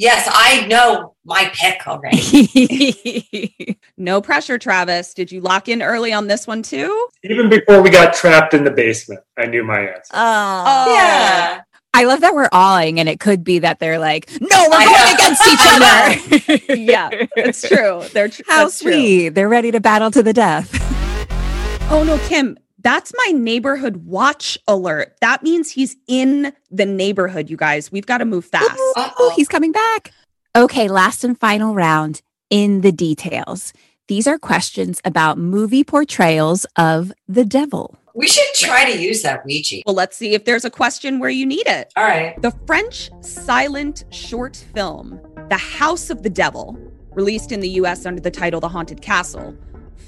Yes, 0.00 0.26
I 0.32 0.66
know 0.66 1.14
my 1.26 1.50
pick 1.52 1.86
already. 1.86 3.78
no 3.98 4.22
pressure, 4.22 4.56
Travis. 4.56 5.12
Did 5.12 5.30
you 5.30 5.42
lock 5.42 5.68
in 5.68 5.82
early 5.82 6.10
on 6.10 6.26
this 6.26 6.46
one 6.46 6.62
too? 6.62 7.08
Even 7.22 7.50
before 7.50 7.82
we 7.82 7.90
got 7.90 8.14
trapped 8.14 8.54
in 8.54 8.64
the 8.64 8.70
basement, 8.70 9.20
I 9.38 9.44
knew 9.44 9.62
my 9.62 9.80
answer. 9.80 10.10
Oh. 10.14 10.64
oh. 10.66 10.94
Yeah. 10.94 11.60
I 11.92 12.04
love 12.04 12.22
that 12.22 12.34
we're 12.34 12.48
awing, 12.50 12.98
and 12.98 13.10
it 13.10 13.20
could 13.20 13.44
be 13.44 13.58
that 13.58 13.78
they're 13.78 13.98
like, 13.98 14.30
no, 14.40 14.46
we're 14.70 14.78
I 14.78 14.84
going 14.86 14.96
know. 14.96 15.14
against 15.16 16.48
each 16.56 16.66
other. 16.70 16.80
yeah, 16.80 17.10
it's 17.36 17.68
true. 17.68 18.02
They're 18.14 18.28
tr- 18.28 18.42
How 18.48 18.62
that's 18.64 18.80
true. 18.80 18.92
sweet. 18.92 19.28
They're 19.30 19.50
ready 19.50 19.70
to 19.70 19.80
battle 19.80 20.10
to 20.12 20.22
the 20.22 20.32
death. 20.32 20.70
Oh 21.90 22.04
no, 22.06 22.16
Kim, 22.26 22.56
that's 22.82 23.12
my 23.26 23.32
neighborhood 23.32 24.04
watch 24.06 24.58
alert. 24.66 25.16
That 25.20 25.42
means 25.42 25.70
he's 25.70 25.96
in 26.06 26.52
the 26.70 26.86
neighborhood, 26.86 27.50
you 27.50 27.56
guys. 27.56 27.92
We've 27.92 28.06
got 28.06 28.18
to 28.18 28.24
move 28.24 28.44
fast. 28.44 28.70
Oh, 28.76 29.32
he's 29.36 29.48
coming 29.48 29.72
back. 29.72 30.12
Okay, 30.56 30.88
last 30.88 31.22
and 31.24 31.38
final 31.38 31.74
round 31.74 32.22
in 32.48 32.80
the 32.80 32.92
details. 32.92 33.72
These 34.08 34.26
are 34.26 34.38
questions 34.38 35.00
about 35.04 35.38
movie 35.38 35.84
portrayals 35.84 36.66
of 36.76 37.12
the 37.28 37.44
devil. 37.44 37.96
We 38.14 38.26
should 38.26 38.52
try 38.54 38.90
to 38.90 39.00
use 39.00 39.22
that 39.22 39.44
Ouija. 39.46 39.82
Well, 39.86 39.94
let's 39.94 40.16
see 40.16 40.34
if 40.34 40.44
there's 40.44 40.64
a 40.64 40.70
question 40.70 41.20
where 41.20 41.30
you 41.30 41.46
need 41.46 41.68
it. 41.68 41.92
All 41.96 42.02
right. 42.02 42.40
The 42.42 42.50
French 42.66 43.10
silent 43.20 44.02
short 44.10 44.56
film, 44.74 45.20
The 45.48 45.56
House 45.56 46.10
of 46.10 46.24
the 46.24 46.30
Devil, 46.30 46.76
released 47.12 47.52
in 47.52 47.60
the 47.60 47.68
US 47.70 48.04
under 48.06 48.20
the 48.20 48.30
title 48.30 48.58
The 48.58 48.68
Haunted 48.68 49.00
Castle, 49.00 49.56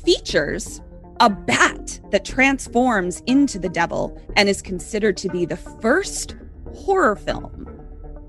features 0.04 0.80
a 1.22 1.30
bat 1.30 2.00
that 2.11 2.24
transforms 2.24 3.22
into 3.26 3.56
the 3.56 3.68
devil 3.68 4.20
and 4.37 4.48
is 4.48 4.61
considered 4.61 5.16
to 5.16 5.28
be 5.28 5.44
the 5.44 5.56
first 5.56 6.35
horror 6.74 7.14
film. 7.14 7.52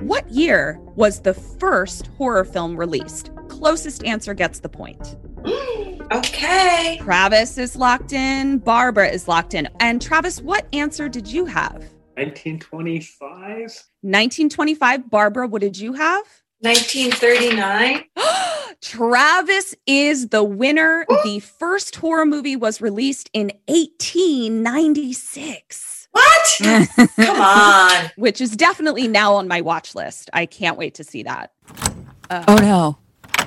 What 0.02 0.30
year 0.30 0.80
was 0.96 1.22
the 1.22 1.34
first 1.34 2.08
horror 2.18 2.46
film 2.46 2.78
released? 2.78 3.32
Closest 3.48 4.04
answer 4.06 4.36
gets 4.36 4.60
the 4.60 4.70
point. 4.70 5.18
Okay. 6.12 7.00
Travis 7.02 7.58
is 7.58 7.76
locked 7.76 8.14
in, 8.14 8.60
Barbara 8.60 9.08
is 9.08 9.28
locked 9.28 9.56
in. 9.56 9.68
And 9.80 10.00
Travis, 10.00 10.42
what 10.42 10.68
answer 10.72 11.10
did 11.10 11.28
you 11.28 11.46
have? 11.46 11.80
1925? 12.18 13.22
1925. 13.32 15.10
Barbara, 15.10 15.48
what 15.48 15.62
did 15.62 15.80
you 15.80 15.94
have? 15.94 16.26
1939. 16.60 18.04
Travis 18.84 19.74
is 19.88 20.28
the 20.28 20.44
winner. 20.44 21.06
the 21.24 21.40
first 21.40 21.96
horror 21.96 22.26
movie 22.26 22.58
was 22.58 22.82
released 22.82 23.30
in 23.34 23.52
1896. 23.68 26.10
What? 26.12 26.48
Come 27.16 27.42
on. 27.42 28.12
Which 28.18 28.42
is 28.42 28.56
definitely 28.58 29.08
now 29.08 29.34
on 29.36 29.48
my 29.48 29.62
watch 29.62 29.96
list. 29.96 30.30
I 30.34 30.46
can't 30.46 30.78
wait 30.78 30.94
to 30.96 31.04
see 31.04 31.24
that. 31.24 31.54
Uh, 32.30 32.44
Oh 32.48 32.56
no. 32.58 32.98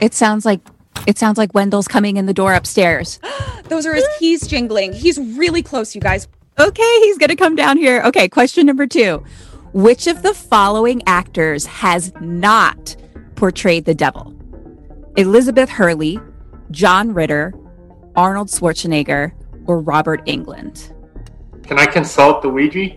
It 0.00 0.14
sounds 0.14 0.44
like 0.46 0.60
it 1.06 1.18
sounds 1.18 1.36
like 1.38 1.52
Wendell's 1.54 1.86
coming 1.86 2.16
in 2.16 2.24
the 2.26 2.34
door 2.34 2.54
upstairs. 2.54 3.20
Those 3.68 3.84
are 3.86 3.94
his 3.94 4.08
keys 4.18 4.46
jingling. 4.48 4.92
He's 4.94 5.18
really 5.18 5.62
close, 5.62 5.94
you 5.94 6.00
guys. 6.00 6.26
Okay, 6.58 6.98
he's 7.00 7.18
going 7.18 7.28
to 7.28 7.36
come 7.36 7.54
down 7.54 7.76
here. 7.76 8.00
Okay, 8.02 8.26
question 8.28 8.64
number 8.66 8.86
2. 8.86 9.22
Which 9.74 10.06
of 10.06 10.22
the 10.22 10.32
following 10.32 11.02
actors 11.06 11.66
has 11.66 12.10
not 12.20 12.96
portrayed 13.34 13.84
the 13.84 13.94
devil? 13.94 14.34
Elizabeth 15.16 15.70
Hurley, 15.70 16.20
John 16.70 17.14
Ritter, 17.14 17.54
Arnold 18.16 18.48
Schwarzenegger, 18.48 19.32
or 19.66 19.80
Robert 19.80 20.24
Englund? 20.26 20.92
Can 21.66 21.78
I 21.78 21.86
consult 21.86 22.42
the 22.42 22.50
Ouija? 22.50 22.96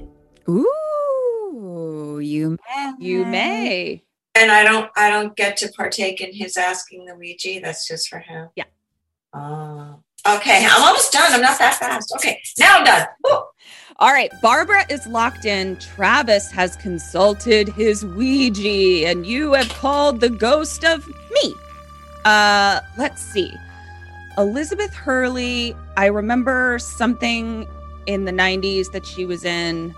Ooh, 0.50 2.20
you 2.22 2.58
may. 2.68 2.94
You 3.00 3.26
may. 3.26 4.04
And 4.36 4.52
I 4.52 4.64
don't 4.64 4.92
I 4.98 5.10
don't 5.10 5.34
get 5.38 5.56
to 5.58 5.70
partake 5.70 6.20
in 6.20 6.34
his 6.34 6.58
asking 6.58 7.06
the 7.06 7.16
Ouija. 7.16 7.62
That's 7.62 7.88
just 7.88 8.10
for 8.10 8.20
him. 8.20 8.50
Yeah. 8.56 8.66
Oh. 9.34 10.02
okay, 10.28 10.66
I'm 10.70 10.84
almost 10.84 11.14
done. 11.14 11.32
I'm 11.32 11.42
not 11.42 11.58
that 11.60 11.76
fast. 11.76 12.12
Okay, 12.16 12.42
now 12.60 12.80
I'm 12.80 12.84
done. 12.84 13.08
Woo. 13.24 13.44
All 14.00 14.12
right, 14.12 14.32
Barbara 14.42 14.86
is 14.90 15.08
locked 15.08 15.46
in. 15.46 15.78
Travis 15.78 16.52
has 16.52 16.76
consulted 16.76 17.70
his 17.70 18.04
Ouija, 18.04 19.08
and 19.08 19.26
you 19.26 19.54
have 19.54 19.70
called 19.70 20.20
the 20.20 20.30
ghost 20.30 20.84
of 20.84 21.08
me. 21.32 21.56
Uh, 22.26 22.82
let's 22.98 23.22
see. 23.22 23.56
Elizabeth 24.38 24.94
Hurley, 24.94 25.76
I 25.98 26.06
remember 26.08 26.80
something 26.80 27.68
in 28.06 28.26
the 28.26 28.32
90s 28.32 28.92
that 28.92 29.06
she 29.06 29.26
was 29.26 29.44
in. 29.44 29.94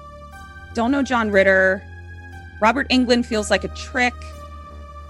Don't 0.73 0.91
know 0.91 1.03
John 1.03 1.31
Ritter. 1.31 1.83
Robert 2.59 2.89
Englund 2.89 3.25
feels 3.25 3.49
like 3.49 3.63
a 3.63 3.69
trick. 3.69 4.13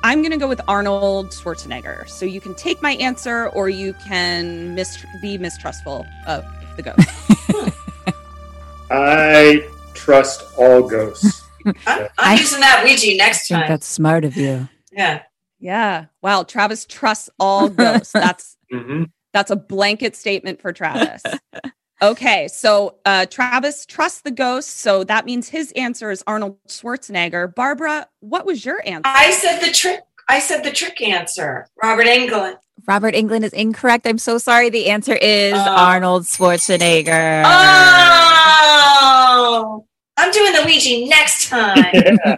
I'm 0.03 0.21
going 0.21 0.31
to 0.31 0.37
go 0.37 0.47
with 0.47 0.61
Arnold 0.67 1.29
Schwarzenegger. 1.29 2.09
So 2.09 2.25
you 2.25 2.41
can 2.41 2.55
take 2.55 2.81
my 2.81 2.93
answer 2.93 3.47
or 3.49 3.69
you 3.69 3.93
can 4.05 4.73
mis- 4.75 5.05
be 5.21 5.37
mistrustful 5.37 6.05
of 6.27 6.45
the 6.75 6.81
ghost. 6.81 7.75
I 8.91 9.69
trust 9.93 10.43
all 10.57 10.87
ghosts. 10.87 11.43
I'm, 11.85 12.07
I'm 12.17 12.37
using 12.37 12.59
that 12.61 12.83
Ouija 12.83 13.15
next 13.15 13.51
I 13.51 13.55
think 13.55 13.61
time. 13.61 13.69
that's 13.69 13.87
smart 13.87 14.25
of 14.25 14.35
you. 14.35 14.67
Yeah. 14.91 15.21
Yeah. 15.61 16.07
Wow. 16.21 16.43
Travis 16.43 16.85
trusts 16.85 17.29
all 17.39 17.69
ghosts. 17.69 18.11
That's 18.11 18.57
hmm 18.71 19.03
that's 19.33 19.49
a 19.49 19.55
blanket 19.55 20.13
statement 20.17 20.61
for 20.61 20.73
Travis. 20.73 21.23
Okay. 22.01 22.49
So 22.49 22.97
uh 23.05 23.27
Travis 23.27 23.85
trusts 23.85 24.21
the 24.21 24.31
ghosts. 24.31 24.73
So 24.73 25.05
that 25.05 25.25
means 25.25 25.47
his 25.47 25.71
answer 25.73 26.11
is 26.11 26.21
Arnold 26.27 26.57
Schwarzenegger. 26.67 27.55
Barbara, 27.55 28.07
what 28.19 28.45
was 28.45 28.65
your 28.65 28.81
answer? 28.85 29.03
I 29.05 29.31
said 29.31 29.59
the 29.61 29.71
trick. 29.71 30.01
I 30.27 30.39
said 30.39 30.63
the 30.63 30.71
trick 30.71 31.01
answer. 31.01 31.67
Robert 31.81 32.07
Englund. 32.07 32.55
Robert 32.87 33.13
Englund 33.13 33.43
is 33.43 33.53
incorrect. 33.53 34.07
I'm 34.07 34.17
so 34.17 34.37
sorry. 34.39 34.69
The 34.69 34.89
answer 34.89 35.13
is 35.13 35.53
Oh. 35.55 35.75
Arnold 35.75 36.23
Schwarzenegger. 36.23 37.43
Oh, 37.45 39.85
I'm 40.21 40.31
doing 40.31 40.53
the 40.53 40.63
Ouija 40.63 41.07
next 41.09 41.47
time. 41.49 42.19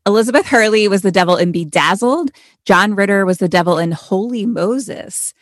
Elizabeth 0.06 0.46
Hurley 0.46 0.88
was 0.88 1.00
the 1.00 1.10
devil 1.10 1.36
in 1.36 1.52
Bedazzled. 1.52 2.30
John 2.66 2.94
Ritter 2.94 3.24
was 3.24 3.38
the 3.38 3.48
devil 3.48 3.78
in 3.78 3.92
Holy 3.92 4.44
Moses. 4.44 5.32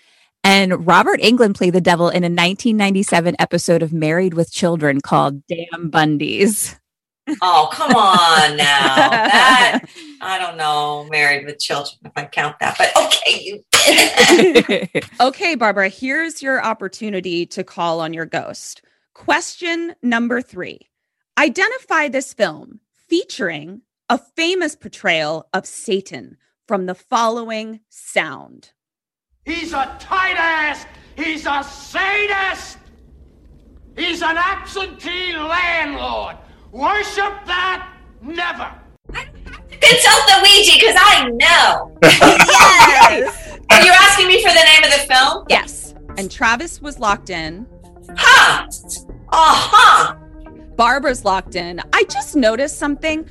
And 0.44 0.86
Robert 0.86 1.20
Englund 1.20 1.56
played 1.56 1.72
the 1.72 1.80
devil 1.80 2.08
in 2.08 2.22
a 2.22 2.30
1997 2.30 3.34
episode 3.40 3.82
of 3.82 3.92
Married 3.92 4.34
with 4.34 4.52
Children 4.52 5.00
called 5.00 5.44
Damn 5.48 5.90
Bundy's. 5.90 6.78
oh, 7.42 7.68
come 7.72 7.96
on 7.96 8.56
now. 8.56 8.94
That 8.96 9.80
I 10.20 10.38
don't 10.38 10.56
know. 10.56 11.08
Married 11.10 11.46
with 11.46 11.58
children, 11.58 11.96
if 12.04 12.12
I 12.14 12.26
count 12.26 12.60
that. 12.60 12.76
But 12.78 12.96
okay, 13.06 13.40
you. 13.42 15.00
Okay, 15.20 15.56
Barbara, 15.56 15.88
here's 15.88 16.42
your 16.42 16.64
opportunity 16.64 17.44
to 17.46 17.64
call 17.64 18.00
on 18.00 18.14
your 18.14 18.26
ghost. 18.26 18.82
Question 19.14 19.96
number 20.00 20.40
three 20.40 20.91
Identify 21.38 22.08
this 22.08 22.34
film 22.34 22.80
featuring 23.08 23.82
a 24.08 24.18
famous 24.18 24.76
portrayal 24.76 25.48
of 25.54 25.64
Satan 25.64 26.36
from 26.68 26.86
the 26.86 26.94
following 26.94 27.80
sound. 27.88 28.72
He's 29.44 29.72
a 29.72 29.96
tight 29.98 30.36
ass. 30.36 30.86
He's 31.16 31.46
a 31.46 31.64
sadist. 31.64 32.78
He's 33.96 34.22
an 34.22 34.36
absentee 34.36 35.34
landlord. 35.34 36.36
Worship 36.70 37.34
that? 37.46 37.88
Never. 38.20 38.70
Consult 39.10 40.26
the 40.28 40.38
Ouija 40.42 40.72
because 40.78 40.96
I 40.98 41.30
know. 41.30 41.98
Yes! 43.12 43.58
Are 43.70 43.82
you 43.84 43.90
asking 43.92 44.28
me 44.28 44.42
for 44.42 44.48
the 44.48 44.62
name 44.64 44.84
of 44.84 44.90
the 44.90 45.06
film? 45.12 45.44
Yes. 45.48 45.94
And 46.16 46.30
Travis 46.30 46.80
was 46.80 46.98
locked 46.98 47.30
in. 47.30 47.66
Huh. 48.16 48.66
Uh-huh. 49.30 50.14
Barbara's 50.76 51.24
locked 51.24 51.54
in. 51.54 51.80
I 51.92 52.04
just 52.04 52.36
noticed 52.36 52.78
something. 52.78 53.28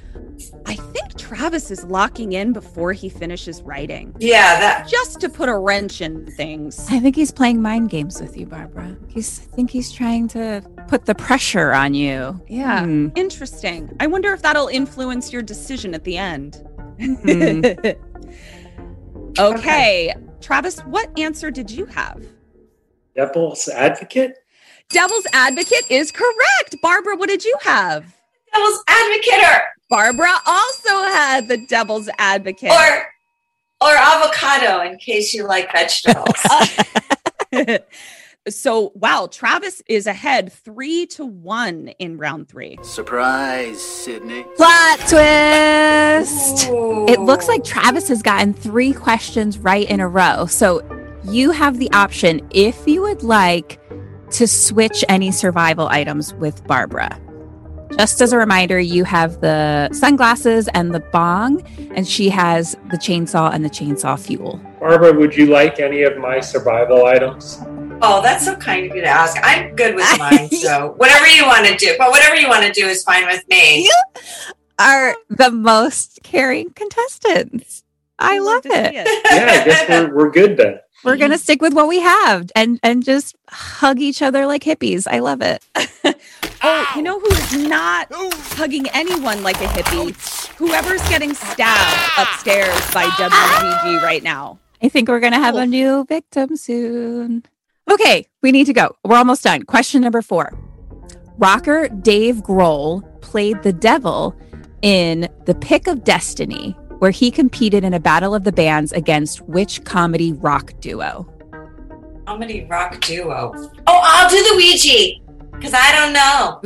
I 0.65 0.75
think 0.75 1.17
Travis 1.17 1.71
is 1.71 1.83
locking 1.85 2.33
in 2.33 2.53
before 2.53 2.93
he 2.93 3.09
finishes 3.09 3.61
writing. 3.61 4.15
Yeah, 4.19 4.59
that 4.59 4.87
Just 4.87 5.19
to 5.21 5.29
put 5.29 5.49
a 5.49 5.57
wrench 5.57 6.01
in 6.01 6.25
things. 6.31 6.87
I 6.89 6.99
think 6.99 7.15
he's 7.15 7.31
playing 7.31 7.61
mind 7.61 7.89
games 7.89 8.21
with 8.21 8.37
you, 8.37 8.45
Barbara. 8.45 8.97
He's 9.07 9.47
I 9.51 9.55
think 9.55 9.69
he's 9.69 9.91
trying 9.91 10.27
to 10.29 10.63
put 10.87 11.05
the 11.05 11.15
pressure 11.15 11.73
on 11.73 11.93
you. 11.93 12.41
Yeah. 12.47 12.83
Hmm. 12.83 13.09
Interesting. 13.15 13.95
I 13.99 14.07
wonder 14.07 14.33
if 14.33 14.41
that'll 14.41 14.67
influence 14.67 15.31
your 15.31 15.41
decision 15.41 15.93
at 15.93 16.03
the 16.03 16.17
end. 16.17 16.55
Hmm. 16.99 17.61
okay. 19.39 20.13
Travis, 20.41 20.79
what 20.81 21.17
answer 21.19 21.51
did 21.51 21.69
you 21.69 21.85
have? 21.85 22.25
Devil's 23.15 23.67
Advocate? 23.67 24.37
Devil's 24.91 25.25
Advocate 25.33 25.89
is 25.89 26.11
correct. 26.11 26.75
Barbara, 26.81 27.15
what 27.15 27.29
did 27.29 27.43
you 27.43 27.55
have? 27.61 28.15
Devil's 28.53 28.83
Advocate 28.87 29.61
Barbara 29.89 30.33
also 30.45 30.89
had 31.03 31.47
the 31.47 31.57
Devil's 31.57 32.09
Advocate. 32.17 32.71
or 32.71 33.05
or 33.81 33.95
avocado 33.95 34.81
in 34.81 34.97
case 34.97 35.33
you 35.33 35.45
like 35.45 35.71
vegetables. 35.71 36.35
so, 38.49 38.91
wow, 38.95 39.27
Travis 39.31 39.81
is 39.87 40.05
ahead 40.05 40.53
three 40.53 41.07
to 41.07 41.25
one 41.25 41.87
in 41.99 42.17
round 42.17 42.47
three. 42.47 42.77
Surprise, 42.83 43.81
Sydney. 43.81 44.43
Plot 44.55 44.99
twist! 44.99 46.67
It 47.09 47.19
looks 47.21 47.47
like 47.47 47.63
Travis 47.63 48.07
has 48.07 48.21
gotten 48.21 48.53
three 48.53 48.93
questions 48.93 49.57
right 49.57 49.89
in 49.89 49.99
a 49.99 50.07
row. 50.07 50.45
So 50.45 50.81
you 51.23 51.51
have 51.51 51.79
the 51.79 51.91
option, 51.91 52.47
if 52.51 52.87
you 52.87 53.01
would 53.01 53.23
like, 53.23 53.79
to 54.31 54.47
switch 54.47 55.03
any 55.09 55.31
survival 55.31 55.87
items 55.87 56.33
with 56.35 56.65
Barbara. 56.67 57.19
Just 57.97 58.21
as 58.21 58.31
a 58.31 58.37
reminder, 58.37 58.79
you 58.79 59.03
have 59.03 59.41
the 59.41 59.89
sunglasses 59.91 60.69
and 60.69 60.93
the 60.93 61.01
bong, 61.01 61.61
and 61.93 62.07
she 62.07 62.29
has 62.29 62.77
the 62.89 62.97
chainsaw 62.97 63.53
and 63.53 63.65
the 63.65 63.69
chainsaw 63.69 64.17
fuel. 64.17 64.61
Barbara, 64.79 65.13
would 65.13 65.35
you 65.35 65.47
like 65.47 65.79
any 65.79 66.03
of 66.03 66.17
my 66.17 66.39
survival 66.39 67.05
items? 67.05 67.61
oh, 68.01 68.21
that's 68.21 68.45
so 68.45 68.55
kind 68.55 68.89
of 68.89 68.95
you 68.95 69.01
to 69.01 69.07
ask. 69.07 69.37
I'm 69.43 69.75
good 69.75 69.95
with 69.95 70.07
mine, 70.19 70.49
so 70.49 70.93
whatever 70.97 71.27
you 71.27 71.45
want 71.45 71.65
to 71.67 71.75
do. 71.75 71.95
But 71.97 72.11
whatever 72.11 72.35
you 72.35 72.47
want 72.47 72.65
to 72.65 72.71
do 72.71 72.87
is 72.87 73.03
fine 73.03 73.25
with 73.25 73.47
me. 73.47 73.83
You 73.83 74.01
are 74.79 75.15
the 75.29 75.51
most 75.51 76.19
caring 76.23 76.71
contestants. 76.71 77.83
I 78.19 78.39
love 78.39 78.65
it. 78.65 78.93
Yeah, 78.93 79.03
I 79.05 79.65
guess 79.65 79.89
we're, 79.89 80.15
we're 80.15 80.31
good 80.31 80.57
then. 80.57 80.79
We're 81.03 81.17
gonna 81.17 81.37
stick 81.37 81.61
with 81.61 81.73
what 81.73 81.87
we 81.87 81.99
have 81.99 82.51
and 82.55 82.79
and 82.83 83.03
just 83.03 83.35
hug 83.49 83.99
each 83.99 84.21
other 84.21 84.45
like 84.45 84.63
hippies. 84.63 85.07
I 85.09 85.19
love 85.19 85.41
it. 85.41 85.65
Oh, 86.63 86.85
you 86.95 87.01
know 87.01 87.19
who's 87.19 87.53
not 87.67 88.07
hugging 88.11 88.87
anyone 88.89 89.41
like 89.41 89.55
a 89.55 89.65
hippie? 89.65 90.15
Whoever's 90.57 91.01
getting 91.09 91.33
stabbed 91.33 91.59
ah. 91.59 92.33
upstairs 92.35 92.91
by 92.93 93.05
ah. 93.05 93.81
WGG 93.83 94.03
right 94.03 94.21
now. 94.21 94.59
I 94.79 94.89
think 94.89 95.09
we're 95.09 95.19
gonna 95.19 95.39
have 95.39 95.55
a 95.55 95.61
oh. 95.61 95.65
new 95.65 96.05
victim 96.05 96.55
soon. 96.55 97.43
Okay, 97.89 98.27
we 98.43 98.51
need 98.51 98.65
to 98.65 98.73
go. 98.73 98.95
We're 99.03 99.17
almost 99.17 99.43
done. 99.43 99.63
Question 99.63 100.03
number 100.03 100.21
four. 100.21 100.53
Rocker 101.39 101.89
Dave 101.89 102.37
Grohl 102.37 103.03
played 103.21 103.63
the 103.63 103.73
devil 103.73 104.35
in 104.83 105.27
The 105.45 105.55
Pick 105.55 105.87
of 105.87 106.03
Destiny, 106.03 106.77
where 107.01 107.09
he 107.09 107.31
competed 107.31 107.83
in 107.83 107.95
a 107.95 107.99
battle 107.99 108.35
of 108.35 108.43
the 108.43 108.51
bands 108.51 108.91
against 108.91 109.41
which 109.47 109.83
comedy 109.85 110.33
rock 110.33 110.71
duo? 110.81 111.27
Comedy 112.27 112.63
rock 112.65 113.01
duo. 113.01 113.53
Oh, 113.87 114.01
I'll 114.03 114.29
do 114.29 114.35
the 114.35 114.55
Ouija 114.55 115.19
because 115.51 115.73
I 115.73 115.91
don't 115.93 116.13
know. 116.13 116.61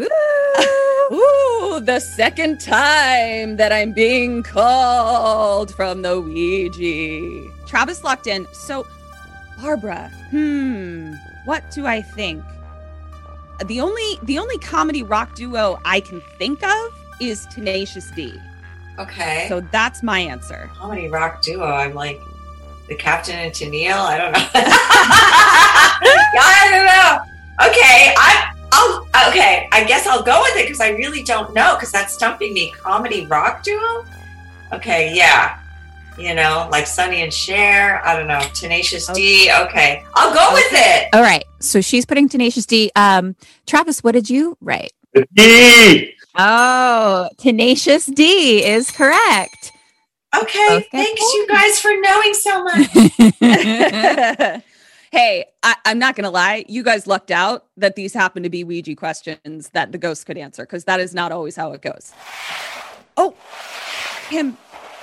Ooh, 1.13 1.79
the 1.79 2.01
second 2.01 2.59
time 2.59 3.55
that 3.55 3.71
I'm 3.71 3.93
being 3.93 4.43
called 4.43 5.73
from 5.73 6.01
the 6.01 6.19
Ouija. 6.19 7.49
Travis 7.65 8.03
locked 8.03 8.27
in. 8.27 8.45
So, 8.51 8.85
Barbara, 9.61 10.11
hmm, 10.31 11.13
what 11.45 11.71
do 11.71 11.85
I 11.85 12.01
think? 12.01 12.43
The 13.65 13.79
only 13.79 14.19
the 14.23 14.37
only 14.37 14.57
comedy 14.57 15.01
rock 15.01 15.33
duo 15.35 15.79
I 15.85 16.01
can 16.01 16.21
think 16.37 16.61
of 16.61 16.93
is 17.21 17.45
Tenacious 17.45 18.11
D. 18.11 18.33
Okay. 18.99 19.45
So 19.49 19.62
that's 19.71 20.03
my 20.03 20.19
answer. 20.19 20.69
comedy 20.75 21.08
rock 21.08 21.41
duo. 21.41 21.65
I'm 21.65 21.93
like 21.93 22.21
the 22.88 22.95
captain 22.95 23.36
and 23.36 23.51
Tennille. 23.51 23.93
I 23.93 24.17
don't 24.17 24.31
know. 24.31 24.39
I 26.38 26.67
don't 26.71 26.86
know. 26.86 27.67
Okay, 27.67 28.13
I. 28.17 28.51
I'll, 28.77 29.29
okay, 29.29 29.69
I 29.71 29.86
guess 29.86 30.05
I'll 30.05 30.21
go 30.23 30.41
with 30.41 30.58
it 30.58 30.63
because 30.63 30.81
I 30.81 30.89
really 30.89 31.23
don't 31.23 31.53
know 31.53 31.75
because 31.75 31.93
that's 31.93 32.13
stumping 32.13 32.53
me. 32.53 32.71
Comedy 32.71 33.25
rock 33.25 33.63
duo? 33.63 34.05
Okay, 34.73 35.15
yeah. 35.15 35.62
You 36.17 36.34
know, 36.36 36.67
like 36.71 36.86
Sonny 36.86 37.21
and 37.21 37.34
Cher. 37.34 38.05
I 38.05 38.17
don't 38.17 38.27
know. 38.27 38.41
Tenacious 38.53 39.08
D. 39.08 39.49
Okay, 39.62 40.03
I'll 40.15 40.34
go 40.34 40.53
with 40.53 40.67
it. 40.71 41.08
All 41.13 41.21
right. 41.21 41.45
So 41.60 41.79
she's 41.79 42.05
putting 42.05 42.27
Tenacious 42.27 42.65
D. 42.65 42.91
Um, 42.97 43.36
Travis, 43.65 44.03
what 44.03 44.12
did 44.12 44.29
you 44.29 44.58
write? 44.60 44.91
D. 45.34 46.14
Oh, 46.37 47.29
Tenacious 47.37 48.07
D 48.07 48.63
is 48.63 48.91
correct. 48.91 49.71
Okay, 50.35 50.77
Okay, 50.77 50.87
thanks 50.91 51.21
you 51.21 51.47
guys 51.47 51.79
for 51.79 51.91
knowing 51.95 52.33
so 52.33 52.63
much. 52.63 52.87
hey, 55.11 55.45
I, 55.63 55.75
I'm 55.85 55.97
not 55.97 56.15
gonna 56.15 56.29
lie, 56.29 56.65
you 56.67 56.83
guys 56.83 57.07
lucked 57.07 57.31
out 57.31 57.65
that 57.77 57.95
these 57.95 58.13
happen 58.13 58.43
to 58.43 58.49
be 58.49 58.65
Ouija 58.65 58.95
questions 58.95 59.69
that 59.69 59.93
the 59.93 59.97
ghost 59.97 60.25
could 60.25 60.37
answer 60.37 60.63
because 60.63 60.83
that 60.85 60.99
is 60.99 61.13
not 61.13 61.31
always 61.31 61.55
how 61.55 61.71
it 61.71 61.81
goes. 61.81 62.11
Oh, 63.15 63.33
Kim, 64.29 64.57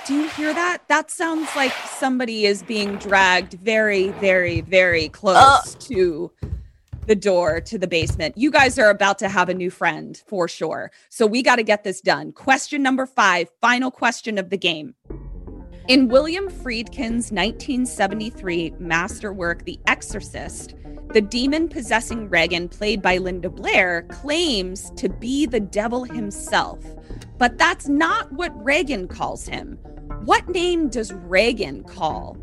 do 0.05 0.13
you 0.13 0.29
hear 0.29 0.53
that? 0.53 0.83
That 0.87 1.09
sounds 1.09 1.49
like 1.55 1.73
somebody 1.97 2.45
is 2.45 2.61
being 2.61 2.97
dragged 2.97 3.53
very, 3.53 4.09
very, 4.09 4.61
very 4.61 5.09
close 5.09 5.37
uh, 5.37 5.61
to 5.79 6.31
the 7.07 7.15
door 7.15 7.59
to 7.61 7.77
the 7.77 7.87
basement. 7.87 8.37
You 8.37 8.51
guys 8.51 8.79
are 8.79 8.89
about 8.89 9.19
to 9.19 9.29
have 9.29 9.49
a 9.49 9.53
new 9.53 9.69
friend 9.69 10.21
for 10.27 10.47
sure. 10.47 10.91
So 11.09 11.27
we 11.27 11.41
got 11.43 11.57
to 11.57 11.63
get 11.63 11.83
this 11.83 12.01
done. 12.01 12.31
Question 12.31 12.81
number 12.81 13.05
five, 13.05 13.49
final 13.61 13.91
question 13.91 14.37
of 14.37 14.49
the 14.49 14.57
game. 14.57 14.95
In 15.89 16.07
William 16.07 16.49
Friedkin's 16.49 17.31
1973 17.31 18.75
masterwork, 18.79 19.65
The 19.65 19.79
Exorcist, 19.85 20.75
the 21.09 21.21
demon 21.21 21.67
possessing 21.67 22.29
Regan, 22.29 22.69
played 22.69 23.01
by 23.01 23.17
Linda 23.17 23.49
Blair, 23.49 24.03
claims 24.03 24.89
to 24.91 25.09
be 25.09 25.45
the 25.45 25.59
devil 25.59 26.05
himself. 26.05 26.79
But 27.37 27.57
that's 27.57 27.89
not 27.89 28.31
what 28.31 28.51
Regan 28.63 29.09
calls 29.09 29.45
him. 29.45 29.77
What 30.23 30.47
name 30.47 30.87
does 30.87 31.11
Regan 31.11 31.83
call 31.83 32.37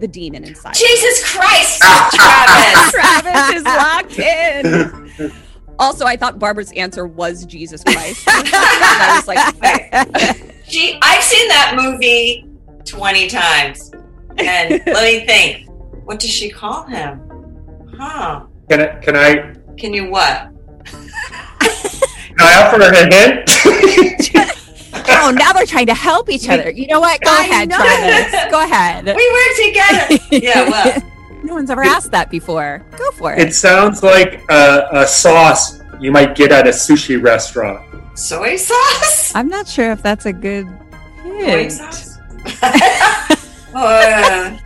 the 0.00 0.08
demon 0.08 0.44
inside? 0.44 0.74
Jesus 0.74 1.32
Christ, 1.32 1.80
ah, 1.82 2.10
ah, 2.18 2.44
ah, 2.74 2.90
Travis. 2.92 4.18
Travis 4.18 4.18
is 4.18 4.86
locked 4.90 5.30
in. 5.30 5.32
Also, 5.78 6.06
I 6.06 6.16
thought 6.16 6.38
Barbara's 6.38 6.72
answer 6.72 7.06
was 7.06 7.44
Jesus 7.44 7.84
Christ. 7.84 8.24
I 8.28 9.12
was 9.16 9.28
like, 9.28 10.64
She, 10.66 10.98
I've 11.02 11.22
seen 11.22 11.48
that 11.48 11.74
movie 11.76 12.46
20 12.86 13.28
times. 13.28 13.90
And 14.38 14.82
let 14.86 14.86
me 14.86 15.26
think. 15.26 15.68
What 16.06 16.18
does 16.18 16.30
she 16.30 16.48
call 16.48 16.84
him? 16.84 17.20
Huh. 17.94 18.46
Can 18.70 18.80
I, 18.80 18.86
can 19.00 19.16
I, 19.16 19.54
Can 19.76 19.92
you 19.92 20.08
what? 20.10 20.50
can 20.86 21.10
I 22.38 22.62
offer 22.62 22.80
a 22.80 22.94
hint? 23.12 24.55
Oh, 25.26 25.30
now 25.30 25.52
they're 25.52 25.66
trying 25.66 25.86
to 25.86 25.94
help 25.94 26.28
each 26.30 26.48
other. 26.48 26.70
You 26.70 26.86
know 26.86 27.00
what? 27.00 27.20
Go 27.20 27.30
I 27.32 27.40
ahead, 27.44 27.68
know. 27.68 27.76
Travis. 27.76 28.50
Go 28.50 28.62
ahead. 28.64 29.04
We 29.06 29.12
were 29.12 29.66
together. 29.66 30.24
Yeah, 30.46 30.68
what? 30.68 31.02
No 31.44 31.54
one's 31.54 31.70
ever 31.70 31.82
asked 31.82 32.10
that 32.12 32.30
before. 32.30 32.84
Go 32.96 33.10
for 33.12 33.32
it. 33.32 33.38
It 33.40 33.54
sounds 33.54 34.02
like 34.02 34.42
a, 34.50 34.88
a 34.92 35.06
sauce 35.06 35.80
you 36.00 36.10
might 36.12 36.34
get 36.34 36.50
at 36.52 36.66
a 36.66 36.70
sushi 36.70 37.20
restaurant. 37.22 37.82
Soy 38.18 38.56
sauce? 38.56 39.32
I'm 39.34 39.48
not 39.48 39.66
sure 39.68 39.90
if 39.92 40.02
that's 40.02 40.26
a 40.26 40.32
good 40.32 40.66
Soy 41.22 41.44
hint. 41.44 41.72
sauce? 41.72 42.18
Uh, 43.74 44.56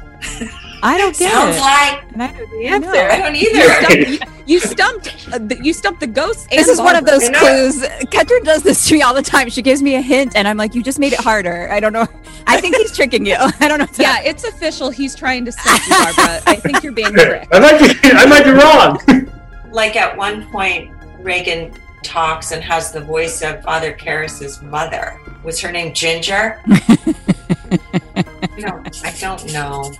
I 0.84 0.96
don't 0.96 1.18
get 1.18 1.26
it. 1.26 1.32
sounds 1.32 1.56
it. 1.56 1.60
like 1.60 2.12
And 2.12 2.22
I 2.22 2.30
know 2.32 2.46
the 2.46 2.68
I 2.68 2.78
know. 2.78 2.92
answer. 2.92 3.10
I 3.10 3.18
don't 3.18 3.34
you 3.34 3.48
either. 3.50 4.26
Stumped, 4.58 5.06
you, 5.06 5.12
you 5.12 5.20
stumped, 5.20 5.28
uh, 5.32 5.38
the, 5.38 5.64
you 5.64 5.72
stumped 5.72 6.00
the 6.00 6.06
ghost. 6.06 6.48
This 6.50 6.66
and 6.66 6.72
is 6.74 6.80
one 6.80 6.96
of 6.96 7.04
those 7.04 7.22
You 7.22 7.30
know- 7.30 7.38
clues. 7.38 7.82
Kendra 8.10 8.42
does 8.42 8.62
this 8.62 8.86
to 8.88 8.94
me 8.94 9.02
all 9.02 9.14
the 9.14 9.22
time. 9.22 9.48
She 9.50 9.62
gives 9.62 9.82
me 9.82 9.94
a 9.94 10.00
hint, 10.00 10.34
and 10.34 10.48
I'm 10.48 10.56
like, 10.56 10.74
"You 10.74 10.82
just 10.82 10.98
made 10.98 11.12
it 11.12 11.20
harder." 11.20 11.70
I 11.70 11.78
don't 11.78 11.92
know. 11.92 12.06
I 12.46 12.60
think 12.60 12.76
he's 12.76 12.94
tricking 12.96 13.24
you. 13.26 13.36
I 13.38 13.68
don't 13.68 13.78
know. 13.78 13.84
what's 13.84 13.98
Yeah, 13.98 14.20
it's 14.22 14.44
official. 14.44 14.90
He's 14.90 15.14
trying 15.14 15.44
to 15.44 15.52
stump 15.52 15.86
you, 15.86 15.94
Barbara. 15.94 16.40
I 16.46 16.56
think 16.56 16.82
you're 16.82 16.92
being 16.92 17.12
tricked. 17.12 17.54
I 17.54 17.60
might 17.60 17.78
be, 17.78 18.10
I 18.10 18.26
might 18.26 18.44
be 18.44 18.50
wrong. 18.50 19.30
like 19.72 19.94
at 19.96 20.16
one 20.16 20.50
point, 20.50 20.90
Regan 21.20 21.72
talks 22.02 22.50
and 22.52 22.64
has 22.64 22.90
the 22.92 23.00
voice 23.00 23.42
of 23.42 23.62
Father 23.62 23.92
Karras's 23.92 24.62
mother. 24.62 25.20
Was 25.44 25.60
her 25.60 25.70
name 25.70 25.92
Ginger? 25.94 26.60
I 26.66 28.24
don't, 28.58 29.06
I 29.06 29.14
don't 29.20 29.52
know. 29.52 29.92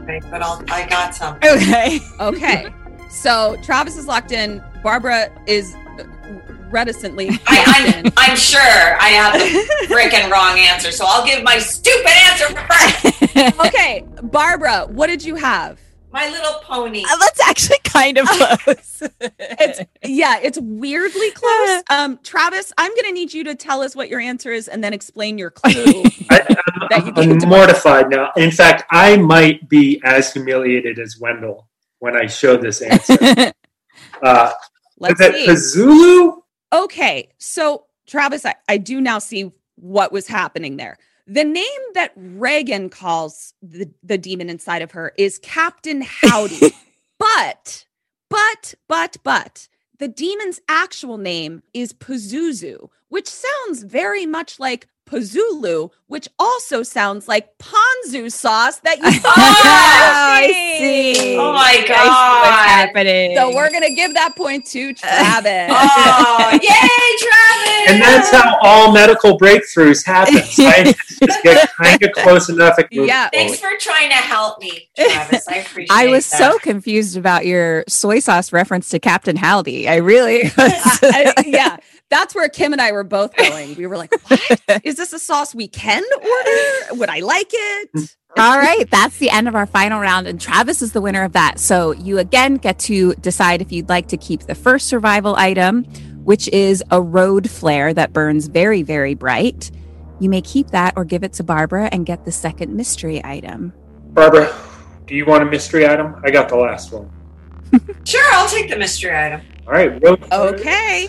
Right, 0.00 0.22
but 0.30 0.42
I'll, 0.42 0.62
I 0.68 0.86
got 0.88 1.14
some. 1.14 1.36
Okay. 1.44 2.00
Okay. 2.20 2.72
So 3.12 3.56
Travis 3.62 3.98
is 3.98 4.06
locked 4.06 4.32
in. 4.32 4.64
Barbara 4.82 5.30
is 5.46 5.76
reticently. 6.70 7.28
I, 7.46 8.02
I'm, 8.04 8.12
I'm 8.16 8.36
sure 8.36 8.60
I 8.60 9.08
have 9.10 9.34
the 9.34 9.94
freaking 9.94 10.30
wrong 10.30 10.58
answer, 10.58 10.90
so 10.90 11.04
I'll 11.06 11.24
give 11.24 11.44
my 11.44 11.58
stupid 11.58 12.10
answer 12.24 12.46
first. 12.46 13.60
okay, 13.66 14.04
Barbara, 14.22 14.86
what 14.86 15.08
did 15.08 15.22
you 15.22 15.36
have? 15.36 15.78
My 16.10 16.28
little 16.30 16.60
pony. 16.62 17.04
Uh, 17.04 17.16
That's 17.18 17.40
actually 17.42 17.78
kind 17.84 18.18
of 18.18 18.26
close. 18.28 19.02
It's 19.20 19.80
yeah, 20.04 20.40
it's 20.42 20.58
weirdly 20.58 21.30
close. 21.32 21.82
Um, 21.90 22.18
Travis, 22.22 22.72
I'm 22.76 22.94
gonna 22.96 23.12
need 23.12 23.32
you 23.32 23.44
to 23.44 23.54
tell 23.54 23.82
us 23.82 23.94
what 23.94 24.08
your 24.08 24.20
answer 24.20 24.52
is 24.52 24.68
and 24.68 24.82
then 24.82 24.92
explain 24.92 25.38
your 25.38 25.50
clue. 25.50 26.02
I'm 26.90 27.38
mortified 27.46 28.10
now. 28.10 28.32
In 28.36 28.50
fact, 28.50 28.84
I 28.90 29.16
might 29.16 29.68
be 29.68 30.00
as 30.04 30.32
humiliated 30.32 30.98
as 30.98 31.18
Wendell 31.18 31.68
when 32.02 32.16
I 32.16 32.26
show 32.26 32.56
this 32.56 32.82
answer. 32.82 33.16
uh, 34.22 34.52
Let's 34.98 35.20
see. 35.20 35.46
Pazulu? 35.46 36.38
Okay, 36.72 37.30
so 37.38 37.84
Travis, 38.08 38.44
I, 38.44 38.56
I 38.68 38.76
do 38.78 39.00
now 39.00 39.20
see 39.20 39.52
what 39.76 40.10
was 40.10 40.26
happening 40.26 40.78
there. 40.78 40.98
The 41.28 41.44
name 41.44 41.80
that 41.94 42.10
Regan 42.16 42.90
calls 42.90 43.54
the, 43.62 43.88
the 44.02 44.18
demon 44.18 44.50
inside 44.50 44.82
of 44.82 44.90
her 44.90 45.12
is 45.16 45.38
Captain 45.38 46.02
Howdy. 46.04 46.72
but, 47.20 47.86
but, 48.28 48.74
but, 48.88 49.16
but, 49.22 49.68
the 50.00 50.08
demon's 50.08 50.60
actual 50.68 51.18
name 51.18 51.62
is 51.72 51.92
Pazuzu, 51.92 52.88
which 53.10 53.28
sounds 53.28 53.84
very 53.84 54.26
much 54.26 54.58
like 54.58 54.88
Pazulu, 55.12 55.90
which 56.06 56.26
also 56.38 56.82
sounds 56.82 57.28
like 57.28 57.58
ponzu 57.58 58.32
sauce 58.32 58.78
that 58.78 58.96
you 58.96 59.04
I 59.24 60.50
see. 60.78 61.36
Oh 61.36 61.52
my 61.52 61.60
I 61.60 61.72
see 61.74 61.80
what's 61.80 61.88
God. 61.88 62.68
happening. 62.68 63.36
So 63.36 63.54
we're 63.54 63.70
gonna 63.70 63.94
give 63.94 64.14
that 64.14 64.34
point 64.36 64.64
to 64.68 64.94
Travis. 64.94 65.68
Oh, 65.70 66.48
yay, 66.52 66.58
Travis! 67.20 67.41
And 67.88 68.00
that's 68.02 68.30
how 68.30 68.58
all 68.62 68.92
medical 68.92 69.38
breakthroughs 69.38 70.04
happen. 70.04 70.42
Scientists 70.42 71.18
just 71.18 71.42
get 71.42 71.70
kind 71.72 72.02
of 72.02 72.12
close 72.12 72.48
enough. 72.48 72.78
and 72.78 72.86
move 72.92 73.06
Yeah. 73.06 73.28
Thanks 73.30 73.58
for 73.60 73.70
trying 73.78 74.08
to 74.10 74.14
help 74.16 74.60
me, 74.60 74.88
Travis. 74.96 75.46
I 75.48 75.56
appreciate 75.56 75.88
I 75.90 76.06
was 76.08 76.28
that. 76.30 76.38
so 76.38 76.58
confused 76.58 77.16
about 77.16 77.46
your 77.46 77.84
soy 77.88 78.18
sauce 78.20 78.52
reference 78.52 78.88
to 78.90 78.98
Captain 78.98 79.36
Howdy. 79.36 79.88
I 79.88 79.96
really 79.96 80.42
was. 80.56 80.98
I- 81.02 81.34
yeah, 81.46 81.76
that's 82.10 82.34
where 82.34 82.48
Kim 82.48 82.72
and 82.72 82.80
I 82.82 82.92
were 82.92 83.04
both 83.04 83.34
going. 83.36 83.74
We 83.76 83.86
were 83.86 83.96
like, 83.96 84.12
"What 84.28 84.40
is 84.84 84.96
this? 84.96 85.12
A 85.12 85.18
sauce 85.18 85.54
we 85.54 85.66
can 85.68 86.02
order? 86.14 86.98
Would 87.00 87.08
I 87.08 87.20
like 87.20 87.48
it?" 87.52 88.16
All 88.38 88.58
right, 88.58 88.90
that's 88.90 89.18
the 89.18 89.28
end 89.28 89.46
of 89.46 89.54
our 89.54 89.66
final 89.66 90.00
round, 90.00 90.26
and 90.26 90.40
Travis 90.40 90.80
is 90.82 90.92
the 90.92 91.00
winner 91.02 91.22
of 91.22 91.32
that. 91.32 91.58
So 91.58 91.92
you 91.92 92.18
again 92.18 92.54
get 92.56 92.78
to 92.80 93.14
decide 93.16 93.60
if 93.60 93.70
you'd 93.72 93.88
like 93.90 94.08
to 94.08 94.16
keep 94.16 94.42
the 94.42 94.54
first 94.54 94.88
survival 94.88 95.34
item, 95.36 95.86
which 96.24 96.48
is 96.48 96.82
a 96.90 97.00
road 97.00 97.48
flare 97.50 97.92
that 97.94 98.12
burns 98.12 98.46
very, 98.48 98.82
very 98.82 99.14
bright. 99.14 99.70
You 100.20 100.28
may 100.30 100.40
keep 100.40 100.68
that 100.70 100.94
or 100.96 101.04
give 101.04 101.24
it 101.24 101.32
to 101.34 101.42
Barbara 101.44 101.88
and 101.92 102.06
get 102.06 102.24
the 102.24 102.32
second 102.32 102.74
mystery 102.74 103.20
item. 103.24 103.72
Barbara, 104.10 104.54
do 105.06 105.14
you 105.14 105.26
want 105.26 105.42
a 105.42 105.46
mystery 105.46 105.86
item? 105.86 106.14
I 106.24 106.30
got 106.30 106.48
the 106.48 106.56
last 106.56 106.92
one. 106.92 107.10
Sure, 108.04 108.22
I'll 108.32 108.48
take 108.48 108.68
the 108.68 108.76
mystery 108.76 109.16
item. 109.16 109.40
All 109.66 109.72
right. 109.72 110.02
road- 110.02 110.22
Okay, 110.32 111.08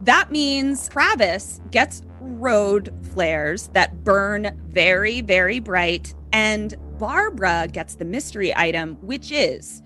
that 0.00 0.32
means 0.32 0.88
Travis 0.88 1.60
gets 1.70 2.02
road 2.20 2.92
flares 3.12 3.68
that 3.74 4.02
burn 4.02 4.60
very, 4.70 5.20
very 5.20 5.60
bright, 5.60 6.12
and 6.32 6.74
Barbara 6.98 7.68
gets 7.70 7.94
the 7.94 8.04
mystery 8.04 8.52
item, 8.56 8.96
which 9.02 9.30
is 9.30 9.82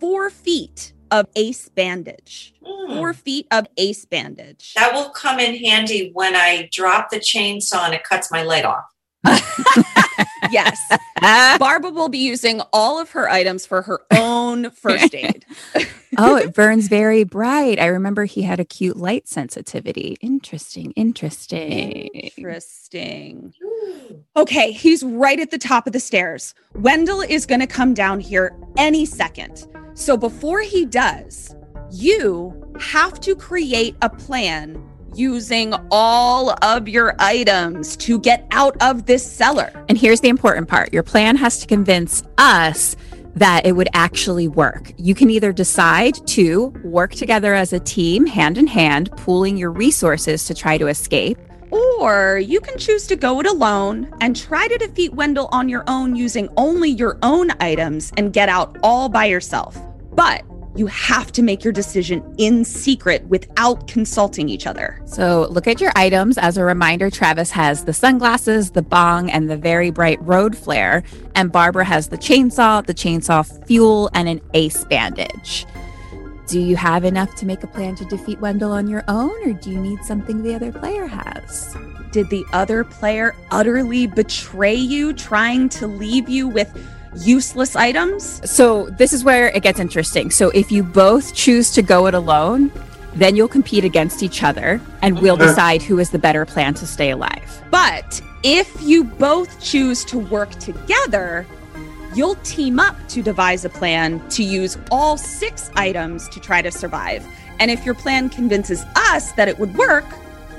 four 0.00 0.28
feet 0.30 0.92
of 1.10 1.26
ace 1.36 1.68
bandage. 1.68 2.54
Hmm. 2.64 2.96
Four 2.96 3.14
feet 3.14 3.46
of 3.50 3.66
ace 3.76 4.04
bandage. 4.04 4.74
That 4.74 4.92
will 4.92 5.10
come 5.10 5.38
in 5.38 5.56
handy 5.56 6.10
when 6.12 6.34
I 6.36 6.68
drop 6.72 7.10
the 7.10 7.18
chainsaw 7.18 7.84
and 7.84 7.94
it 7.94 8.04
cuts 8.04 8.30
my 8.30 8.42
leg 8.42 8.64
off. 8.64 8.84
yes. 10.50 10.80
Barbara 11.58 11.90
will 11.90 12.08
be 12.08 12.18
using 12.18 12.60
all 12.72 13.00
of 13.00 13.10
her 13.10 13.28
items 13.28 13.66
for 13.66 13.82
her 13.82 14.00
own 14.12 14.70
first 14.70 15.14
aid. 15.14 15.44
oh, 16.18 16.36
it 16.36 16.54
burns 16.54 16.88
very 16.88 17.24
bright. 17.24 17.78
I 17.78 17.86
remember 17.86 18.24
he 18.24 18.42
had 18.42 18.60
a 18.60 18.64
cute 18.64 18.96
light 18.96 19.28
sensitivity. 19.28 20.16
Interesting, 20.20 20.92
interesting. 20.92 22.06
Interesting. 22.14 23.54
Okay, 24.36 24.72
he's 24.72 25.02
right 25.02 25.40
at 25.40 25.50
the 25.50 25.58
top 25.58 25.86
of 25.86 25.92
the 25.92 26.00
stairs. 26.00 26.54
Wendell 26.74 27.22
is 27.22 27.46
going 27.46 27.60
to 27.60 27.66
come 27.66 27.94
down 27.94 28.20
here 28.20 28.56
any 28.76 29.04
second. 29.04 29.66
So 29.94 30.16
before 30.16 30.60
he 30.62 30.84
does, 30.84 31.56
you 31.90 32.54
have 32.80 33.20
to 33.20 33.34
create 33.34 33.96
a 34.02 34.08
plan 34.08 34.84
using 35.14 35.74
all 35.90 36.54
of 36.62 36.88
your 36.88 37.16
items 37.18 37.96
to 37.96 38.20
get 38.20 38.46
out 38.50 38.80
of 38.82 39.06
this 39.06 39.28
cellar. 39.28 39.72
And 39.88 39.98
here's 39.98 40.20
the 40.20 40.28
important 40.28 40.68
part 40.68 40.92
your 40.92 41.02
plan 41.02 41.36
has 41.36 41.58
to 41.60 41.66
convince 41.66 42.22
us 42.38 42.94
that 43.34 43.66
it 43.66 43.72
would 43.72 43.88
actually 43.94 44.48
work. 44.48 44.92
You 44.96 45.14
can 45.14 45.30
either 45.30 45.52
decide 45.52 46.26
to 46.28 46.66
work 46.84 47.12
together 47.12 47.54
as 47.54 47.72
a 47.72 47.80
team, 47.80 48.26
hand 48.26 48.58
in 48.58 48.66
hand, 48.66 49.10
pooling 49.16 49.56
your 49.56 49.70
resources 49.70 50.44
to 50.46 50.54
try 50.54 50.78
to 50.78 50.88
escape. 50.88 51.38
Or 51.70 52.38
you 52.38 52.60
can 52.60 52.78
choose 52.78 53.06
to 53.08 53.16
go 53.16 53.40
it 53.40 53.46
alone 53.46 54.12
and 54.20 54.34
try 54.34 54.68
to 54.68 54.78
defeat 54.78 55.14
Wendell 55.14 55.48
on 55.52 55.68
your 55.68 55.84
own 55.86 56.16
using 56.16 56.48
only 56.56 56.90
your 56.90 57.18
own 57.22 57.50
items 57.60 58.12
and 58.16 58.32
get 58.32 58.48
out 58.48 58.76
all 58.82 59.08
by 59.08 59.26
yourself. 59.26 59.78
But 60.12 60.44
you 60.78 60.86
have 60.86 61.32
to 61.32 61.42
make 61.42 61.64
your 61.64 61.72
decision 61.72 62.22
in 62.38 62.64
secret 62.64 63.26
without 63.26 63.88
consulting 63.88 64.48
each 64.48 64.66
other. 64.66 65.02
So 65.06 65.48
look 65.50 65.66
at 65.66 65.80
your 65.80 65.90
items. 65.96 66.38
As 66.38 66.56
a 66.56 66.64
reminder, 66.64 67.10
Travis 67.10 67.50
has 67.50 67.84
the 67.84 67.92
sunglasses, 67.92 68.70
the 68.70 68.82
bong, 68.82 69.28
and 69.28 69.50
the 69.50 69.56
very 69.56 69.90
bright 69.90 70.22
road 70.22 70.56
flare. 70.56 71.02
And 71.34 71.50
Barbara 71.50 71.84
has 71.84 72.08
the 72.08 72.18
chainsaw, 72.18 72.86
the 72.86 72.94
chainsaw 72.94 73.66
fuel, 73.66 74.08
and 74.14 74.28
an 74.28 74.40
ace 74.54 74.84
bandage. 74.84 75.66
Do 76.48 76.58
you 76.58 76.76
have 76.76 77.04
enough 77.04 77.34
to 77.36 77.46
make 77.46 77.62
a 77.62 77.66
plan 77.66 77.94
to 77.96 78.06
defeat 78.06 78.40
Wendell 78.40 78.72
on 78.72 78.88
your 78.88 79.04
own, 79.06 79.46
or 79.46 79.52
do 79.52 79.70
you 79.70 79.78
need 79.78 80.02
something 80.02 80.42
the 80.42 80.54
other 80.54 80.72
player 80.72 81.06
has? 81.06 81.76
Did 82.10 82.30
the 82.30 82.42
other 82.54 82.84
player 82.84 83.36
utterly 83.50 84.06
betray 84.06 84.74
you, 84.74 85.12
trying 85.12 85.68
to 85.68 85.86
leave 85.86 86.26
you 86.26 86.48
with 86.48 86.74
useless 87.14 87.76
items? 87.76 88.40
So 88.50 88.88
this 88.88 89.12
is 89.12 89.24
where 89.24 89.48
it 89.48 89.62
gets 89.62 89.78
interesting. 89.78 90.30
So 90.30 90.48
if 90.54 90.72
you 90.72 90.82
both 90.82 91.34
choose 91.34 91.70
to 91.72 91.82
go 91.82 92.06
it 92.06 92.14
alone, 92.14 92.72
then 93.14 93.36
you'll 93.36 93.48
compete 93.48 93.84
against 93.84 94.22
each 94.22 94.42
other 94.42 94.80
and 95.02 95.20
we'll 95.20 95.34
uh-huh. 95.34 95.48
decide 95.48 95.82
who 95.82 95.98
is 95.98 96.08
the 96.08 96.18
better 96.18 96.46
plan 96.46 96.72
to 96.74 96.86
stay 96.86 97.10
alive. 97.10 97.62
But 97.70 98.22
if 98.42 98.80
you 98.80 99.04
both 99.04 99.60
choose 99.60 100.02
to 100.06 100.18
work 100.18 100.48
together, 100.52 101.46
you'll 102.14 102.36
team 102.36 102.78
up 102.80 102.96
to 103.08 103.22
devise 103.22 103.64
a 103.64 103.68
plan 103.68 104.26
to 104.30 104.42
use 104.42 104.78
all 104.90 105.16
six 105.16 105.70
items 105.76 106.28
to 106.30 106.40
try 106.40 106.62
to 106.62 106.70
survive. 106.70 107.26
And 107.60 107.70
if 107.70 107.84
your 107.84 107.94
plan 107.94 108.28
convinces 108.28 108.84
us 108.96 109.32
that 109.32 109.48
it 109.48 109.58
would 109.58 109.76
work, 109.76 110.04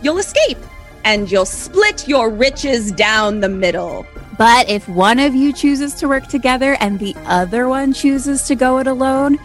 you'll 0.02 0.18
escape 0.18 0.58
and 1.06 1.32
you'll 1.32 1.46
split 1.46 2.08
your 2.08 2.30
riches 2.30 2.92
down 2.92 3.40
the 3.40 3.50
middle. 3.50 4.06
But 4.38 4.70
if 4.70 4.88
one 4.88 5.20
of 5.20 5.36
you 5.36 5.52
chooses 5.52 5.94
to 5.96 6.08
work 6.08 6.28
together 6.28 6.78
and 6.80 7.00
the 7.00 7.16
other 7.26 7.68
one 7.68 7.94
chooses 7.94 8.44
to 8.44 8.56
go 8.56 8.80
it 8.80 8.88
alone, 8.88 9.36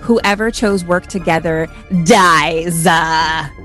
whoever 0.00 0.50
chose 0.50 0.84
work 0.84 1.06
together 1.06 1.66
dies. 2.04 2.86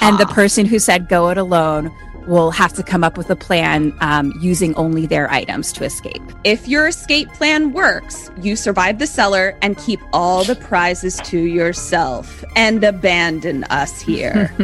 And 0.00 0.18
the 0.18 0.30
person 0.30 0.64
who 0.64 0.78
said 0.78 1.08
go 1.08 1.28
it 1.30 1.36
alone 1.36 1.92
will 2.30 2.52
have 2.52 2.72
to 2.74 2.82
come 2.84 3.02
up 3.02 3.18
with 3.18 3.28
a 3.28 3.34
plan 3.34 3.92
um, 4.00 4.32
using 4.40 4.72
only 4.76 5.04
their 5.04 5.28
items 5.32 5.72
to 5.72 5.84
escape. 5.84 6.22
If 6.44 6.68
your 6.68 6.86
escape 6.86 7.28
plan 7.32 7.72
works, 7.72 8.30
you 8.40 8.54
survive 8.54 9.00
the 9.00 9.06
cellar 9.06 9.58
and 9.62 9.76
keep 9.76 10.00
all 10.12 10.44
the 10.44 10.54
prizes 10.54 11.16
to 11.24 11.38
yourself 11.38 12.44
and 12.54 12.84
abandon 12.84 13.64
us 13.64 14.00
here. 14.00 14.54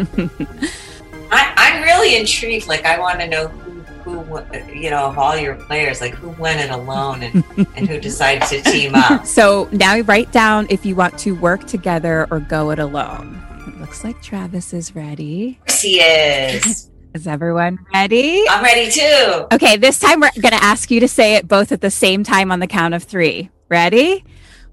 I, 1.32 1.52
I'm 1.56 1.82
really 1.82 2.16
intrigued. 2.16 2.68
Like, 2.68 2.84
I 2.84 3.00
want 3.00 3.18
to 3.18 3.26
know 3.26 3.48
who, 3.48 4.20
who, 4.22 4.72
you 4.72 4.88
know, 4.90 5.06
of 5.06 5.18
all 5.18 5.36
your 5.36 5.56
players, 5.56 6.00
like 6.00 6.14
who 6.14 6.30
went 6.40 6.60
it 6.60 6.70
alone 6.70 7.24
and, 7.24 7.44
and 7.74 7.88
who 7.88 7.98
decided 7.98 8.46
to 8.48 8.62
team 8.70 8.94
up. 8.94 9.26
So 9.36 9.68
now 9.72 9.94
you 9.94 10.04
write 10.04 10.30
down 10.30 10.68
if 10.70 10.86
you 10.86 10.94
want 10.94 11.18
to 11.18 11.32
work 11.32 11.66
together 11.66 12.28
or 12.30 12.38
go 12.38 12.70
it 12.70 12.78
alone. 12.78 13.42
It 13.66 13.80
looks 13.80 14.04
like 14.04 14.22
Travis 14.22 14.72
is 14.72 14.94
ready. 14.94 15.58
Yes, 15.66 15.82
he 15.82 16.00
is. 16.00 16.90
Is 17.16 17.26
everyone 17.26 17.78
ready? 17.94 18.44
I'm 18.46 18.62
ready 18.62 18.90
too. 18.90 19.46
Okay, 19.50 19.78
this 19.78 19.98
time 19.98 20.20
we're 20.20 20.28
going 20.38 20.52
to 20.52 20.62
ask 20.62 20.90
you 20.90 21.00
to 21.00 21.08
say 21.08 21.36
it 21.36 21.48
both 21.48 21.72
at 21.72 21.80
the 21.80 21.90
same 21.90 22.22
time 22.24 22.52
on 22.52 22.60
the 22.60 22.66
count 22.66 22.92
of 22.92 23.04
three. 23.04 23.48
Ready? 23.70 24.22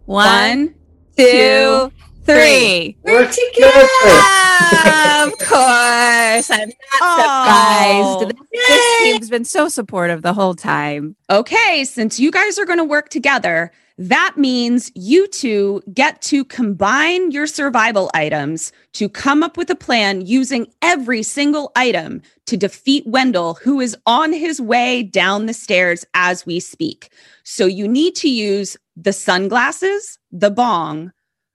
One, 0.04 0.76
two, 1.16 1.90
three. 2.26 2.98
We're 3.02 3.32
together. 3.32 3.88
of 5.24 5.32
course. 5.40 6.52
I'm 6.52 6.68
not 6.68 7.00
surprised. 7.00 8.20
Oh. 8.20 8.30
This 8.52 8.68
this 8.68 9.04
team's 9.04 9.30
been 9.30 9.46
so 9.46 9.70
supportive 9.70 10.22
the 10.22 10.34
whole 10.34 10.54
time. 10.54 11.16
Okay, 11.30 11.86
since 11.86 12.20
you 12.20 12.30
guys 12.30 12.60
are 12.60 12.66
going 12.66 12.80
to 12.80 12.84
work 12.84 13.08
together, 13.08 13.72
that 13.98 14.34
means 14.38 14.92
you 14.96 15.28
two 15.28 15.84
get 15.94 16.22
to 16.24 16.44
combine 16.44 17.30
your 17.30 17.46
survival 17.46 18.10
items 18.16 18.72
to 18.94 19.08
come 19.08 19.44
up 19.44 19.56
with 19.56 19.70
a 19.70 19.76
plan 19.76 20.26
using 20.26 20.68
every 20.82 21.22
single 21.22 21.72
item 21.76 22.22
to 22.48 22.58
defeat 22.58 23.06
Wendell, 23.06 23.56
who 23.56 23.80
is 23.80 23.96
on 24.08 24.34
his 24.34 24.60
way 24.60 25.04
down 25.04 25.46
the 25.46 25.54
stairs 25.54 26.06
as 26.16 26.46
we 26.46 26.60
speak. 26.60 27.12
So 27.44 27.68
you 27.68 27.88
need 27.88 28.16
to 28.16 28.30
use 28.30 28.76
the 28.96 29.14
sunglasses, 29.14 30.18
the 30.32 30.52
bong, 30.52 31.12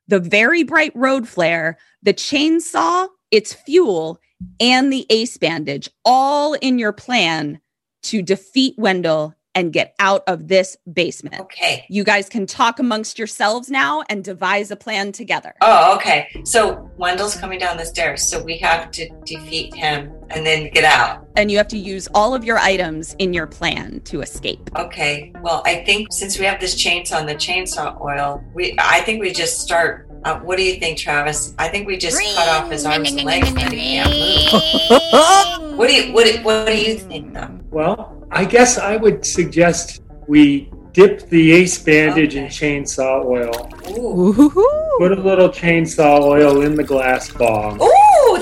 the 0.07 0.21
very 0.21 0.63
bright 0.63 0.93
road 0.95 1.29
flare, 1.29 1.77
the 2.03 2.15
chainsaw, 2.15 3.09
its 3.33 3.53
fuel, 3.53 4.21
and 4.61 4.93
the 4.93 5.07
ace 5.11 5.37
bandage, 5.37 5.91
all 6.05 6.55
in 6.55 6.79
your 6.79 6.93
plan 6.93 7.61
to 8.05 8.23
defeat 8.23 8.75
Wendell 8.79 9.35
and 9.59 9.73
get 9.73 9.93
out 9.99 10.23
of 10.29 10.47
this 10.47 10.77
basement. 10.91 11.41
Okay. 11.41 11.85
You 11.89 12.05
guys 12.05 12.29
can 12.29 12.47
talk 12.47 12.79
amongst 12.79 13.19
yourselves 13.19 13.69
now 13.69 14.05
and 14.09 14.23
devise 14.23 14.71
a 14.71 14.77
plan 14.77 15.11
together. 15.11 15.53
Oh, 15.61 15.97
okay. 15.97 16.29
So 16.45 16.89
Wendell's 16.97 17.35
coming 17.35 17.59
down 17.59 17.77
the 17.77 17.85
stairs, 17.85 18.23
so 18.23 18.41
we 18.41 18.59
have 18.59 18.93
to 18.93 19.11
defeat 19.25 19.75
him 19.75 20.13
and 20.31 20.45
then 20.47 20.71
get 20.73 20.85
out. 20.85 21.27
And 21.37 21.51
you 21.51 21.57
have 21.57 21.69
to 21.69 21.79
use 21.79 22.09
all 22.15 22.35
of 22.35 22.45
your 22.45 22.59
items 22.59 23.15
in 23.19 23.33
your 23.33 23.47
plan 23.47 24.01
to 24.07 24.21
escape. 24.21 24.71
Okay. 24.77 25.33
Well, 25.41 25.63
I 25.65 25.85
think 25.85 26.13
since 26.13 26.39
we 26.39 26.45
have 26.45 26.61
this 26.61 26.75
chainsaw 26.75 27.21
and 27.21 27.29
the 27.29 27.35
chainsaw 27.35 28.01
oil, 28.01 28.43
we 28.55 28.75
I 28.79 29.01
think 29.01 29.21
we 29.21 29.33
just 29.33 29.61
start. 29.61 30.07
Uh, 30.25 30.41
what 30.41 30.57
do 30.57 30.65
you 30.65 30.81
think, 30.81 30.99
Travis? 30.99 31.55
I 31.59 31.69
think 31.69 31.87
we 31.87 31.97
just 31.97 32.21
cut 32.35 32.49
off 32.49 32.71
his 32.71 32.85
arms 32.85 33.13
and 33.13 33.23
legs 33.23 33.49
and 33.49 33.59
he 33.73 33.99
can't 34.01 34.11
move. 34.11 35.79
what 35.79 35.87
do 35.89 35.95
you 35.95 36.13
what 36.13 36.27
do, 36.27 36.43
what 36.43 36.67
do 36.67 36.77
you 36.77 36.97
think, 36.97 37.35
though? 37.35 37.61
Well, 37.71 38.27
I 38.31 38.45
guess 38.45 38.79
I 38.79 38.97
would 38.97 39.25
suggest 39.25 40.03
we 40.27 40.71
dip 40.99 41.29
the 41.29 41.53
ace 41.53 41.79
bandage 41.79 42.35
in 42.35 42.47
chainsaw 42.47 43.25
oil. 43.25 43.71
Ooh. 43.97 44.51
Put 44.99 45.13
a 45.13 45.23
little 45.23 45.49
chainsaw 45.49 46.21
oil 46.21 46.63
in 46.63 46.75
the 46.75 46.83
glass 46.83 47.31
bong. 47.31 47.81
Ooh, 47.81 47.85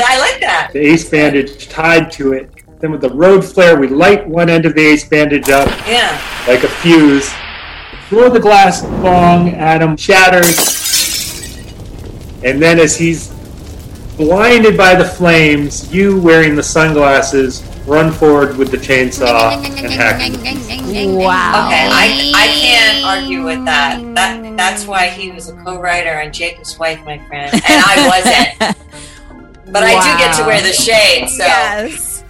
I 0.00 0.18
like 0.18 0.40
that. 0.40 0.70
The 0.72 0.78
ace 0.78 1.06
bandage 1.06 1.68
tied 1.68 2.10
to 2.12 2.32
it. 2.32 2.50
Then 2.80 2.92
with 2.92 3.02
the 3.02 3.10
road 3.10 3.44
flare, 3.44 3.78
we 3.78 3.88
light 3.88 4.26
one 4.26 4.48
end 4.48 4.64
of 4.64 4.74
the 4.74 4.80
ace 4.80 5.06
bandage 5.06 5.50
up 5.50 5.68
Yeah. 5.86 6.18
like 6.48 6.64
a 6.64 6.68
fuse. 6.68 7.30
Throw 8.08 8.30
the 8.30 8.40
glass 8.40 8.80
bong 9.02 9.50
at 9.50 9.82
him, 9.82 9.94
shatters. 9.94 10.56
And 12.42 12.62
then 12.62 12.78
as 12.80 12.96
he's 12.96 13.34
blinded 14.16 14.78
by 14.78 14.94
the 14.94 15.04
flames, 15.04 15.92
you 15.92 16.18
wearing 16.18 16.56
the 16.56 16.62
sunglasses 16.62 17.62
run 17.86 18.12
forward 18.12 18.56
with 18.56 18.70
the 18.70 18.76
chainsaw 18.76 19.52
and 19.64 19.92
hack. 19.92 20.20
Wow. 21.06 21.66
Okay, 21.66 21.88
I, 21.90 22.32
I 22.34 22.46
can't 22.48 23.04
argue 23.04 23.44
with 23.44 23.64
that. 23.64 24.02
That 24.14 24.56
that's 24.56 24.86
why 24.86 25.06
he 25.08 25.30
was 25.30 25.48
a 25.48 25.54
co-writer 25.62 26.20
on 26.20 26.32
Jakob's 26.32 26.78
Wife, 26.78 27.04
my 27.04 27.18
friend, 27.26 27.52
and 27.54 27.62
I 27.66 28.54
wasn't. 28.56 28.76
But 29.68 29.82
I 29.82 29.94
do 29.94 30.18
get 30.24 30.36
to 30.36 30.44
wear 30.44 30.62
the 30.62 30.72
shade, 30.72 31.28
so 31.28 31.44
Yes. 31.44 32.22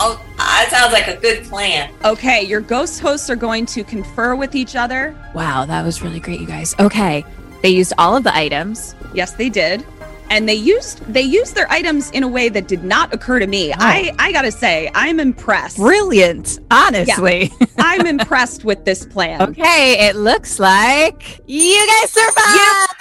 oh, 0.00 0.20
that 0.36 0.66
sounds 0.70 0.92
like 0.92 1.06
a 1.06 1.16
good 1.20 1.44
plan. 1.44 1.88
Okay, 2.04 2.42
your 2.42 2.60
ghost 2.60 2.98
hosts 2.98 3.30
are 3.30 3.36
going 3.36 3.64
to 3.66 3.84
confer 3.84 4.34
with 4.34 4.56
each 4.56 4.74
other. 4.74 5.16
Wow, 5.34 5.66
that 5.66 5.84
was 5.84 6.02
really 6.02 6.18
great, 6.18 6.40
you 6.40 6.46
guys. 6.48 6.74
Okay. 6.80 7.24
They 7.62 7.68
used 7.70 7.92
all 7.96 8.16
of 8.16 8.24
the 8.24 8.36
items. 8.36 8.96
Yes, 9.14 9.34
they 9.34 9.48
did. 9.48 9.86
And 10.34 10.48
they 10.48 10.54
used 10.54 10.98
they 11.06 11.22
used 11.22 11.54
their 11.54 11.70
items 11.70 12.10
in 12.10 12.24
a 12.24 12.28
way 12.28 12.48
that 12.48 12.66
did 12.66 12.82
not 12.82 13.14
occur 13.14 13.38
to 13.38 13.46
me. 13.46 13.72
I 13.72 14.12
I 14.18 14.32
got 14.32 14.42
to 14.42 14.50
say, 14.50 14.90
I'm 14.92 15.20
impressed. 15.20 15.76
Brilliant, 15.76 16.58
honestly. 16.72 17.52
I'm 17.78 18.04
impressed 18.04 18.64
with 18.64 18.84
this 18.84 19.06
plan. 19.06 19.40
Okay, 19.54 20.08
it 20.08 20.16
looks 20.16 20.58
like 20.58 21.40
you 21.46 21.86
guys 21.86 22.10
survived! 22.10 22.94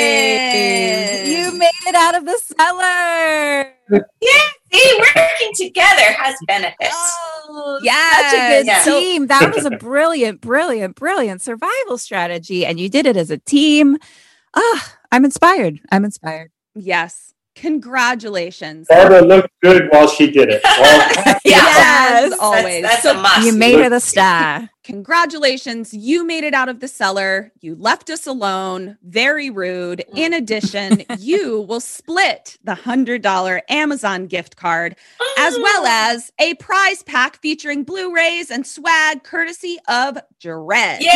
Yay! 0.00 1.32
You 1.32 1.52
made 1.58 1.70
it 1.86 1.94
out 1.94 2.14
of 2.14 2.24
the 2.26 2.38
cellar! 2.38 3.72
Yeah, 3.90 4.48
see, 4.72 5.00
working 5.16 5.50
together 5.56 6.12
has 6.18 6.36
benefits. 6.46 6.94
Oh, 6.94 7.80
Yes. 7.82 8.30
Such 8.30 8.34
a 8.40 8.48
good 8.48 8.66
Yeah. 8.66 8.82
team. 8.84 9.26
That 9.28 9.54
was 9.54 9.64
a 9.64 9.70
brilliant, 9.88 10.40
brilliant, 10.40 10.96
brilliant 10.96 11.40
survival 11.42 11.96
strategy. 11.98 12.64
And 12.66 12.78
you 12.78 12.88
did 12.88 13.06
it 13.06 13.16
as 13.16 13.30
a 13.30 13.38
team. 13.38 13.96
Ah, 14.54 14.94
I'm 15.12 15.24
inspired. 15.24 15.80
I'm 15.90 16.04
inspired. 16.04 16.50
Yes. 16.74 17.34
Congratulations. 17.56 18.86
Barbara 18.88 19.22
looked 19.22 19.50
good 19.62 19.88
while 19.90 20.06
she 20.08 20.30
did 20.30 20.48
it. 20.50 20.62
Well, 20.80 21.36
Yes, 21.44 21.76
That's- 21.76 22.38
always. 22.40 22.82
That's, 22.82 23.02
So 23.02 23.10
a 23.18 23.20
must. 23.20 23.46
You 23.46 23.52
made 23.54 23.78
her 23.80 23.88
the 23.90 24.00
star. 24.00 24.70
Congratulations. 24.90 25.94
You 25.94 26.26
made 26.26 26.42
it 26.42 26.52
out 26.52 26.68
of 26.68 26.80
the 26.80 26.88
cellar. 26.88 27.52
You 27.60 27.76
left 27.76 28.10
us 28.10 28.26
alone. 28.26 28.98
Very 29.02 29.48
rude. 29.48 30.04
Mm. 30.12 30.18
In 30.18 30.32
addition, 30.34 31.04
you 31.18 31.60
will 31.62 31.80
split 31.80 32.58
the 32.64 32.74
$100 32.74 33.60
Amazon 33.68 34.26
gift 34.26 34.56
card 34.56 34.96
as 35.38 35.56
well 35.56 35.82
oh. 35.84 36.12
as 36.12 36.32
a 36.38 36.54
prize 36.54 37.02
pack 37.04 37.36
featuring 37.36 37.84
Blu 37.84 38.12
rays 38.14 38.50
and 38.50 38.66
swag 38.66 39.22
courtesy 39.22 39.78
of 39.88 40.18
Dread. 40.40 41.02
Yay! 41.02 41.10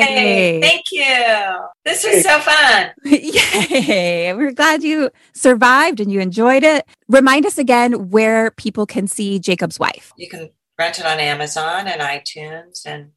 Yay! 0.00 0.60
Thank 0.60 0.84
you. 0.92 1.58
This 1.84 2.04
was 2.04 2.22
so 2.22 2.40
fun. 2.40 2.90
Yay! 3.04 4.32
We're 4.34 4.52
glad 4.52 4.82
you 4.82 5.10
survived 5.32 6.00
and 6.00 6.12
you 6.12 6.20
enjoyed 6.20 6.62
it. 6.62 6.86
Remind 7.08 7.46
us 7.46 7.56
again 7.56 8.10
where 8.10 8.50
people 8.52 8.84
can 8.84 9.06
see 9.06 9.38
Jakob's 9.38 9.78
wife. 9.78 10.12
You 10.16 10.28
can 10.28 10.50
rent 10.80 10.98
it 10.98 11.04
on 11.04 11.20
Amazon 11.20 11.86
and 11.86 12.00
iTunes 12.00 12.86
and 12.86 13.10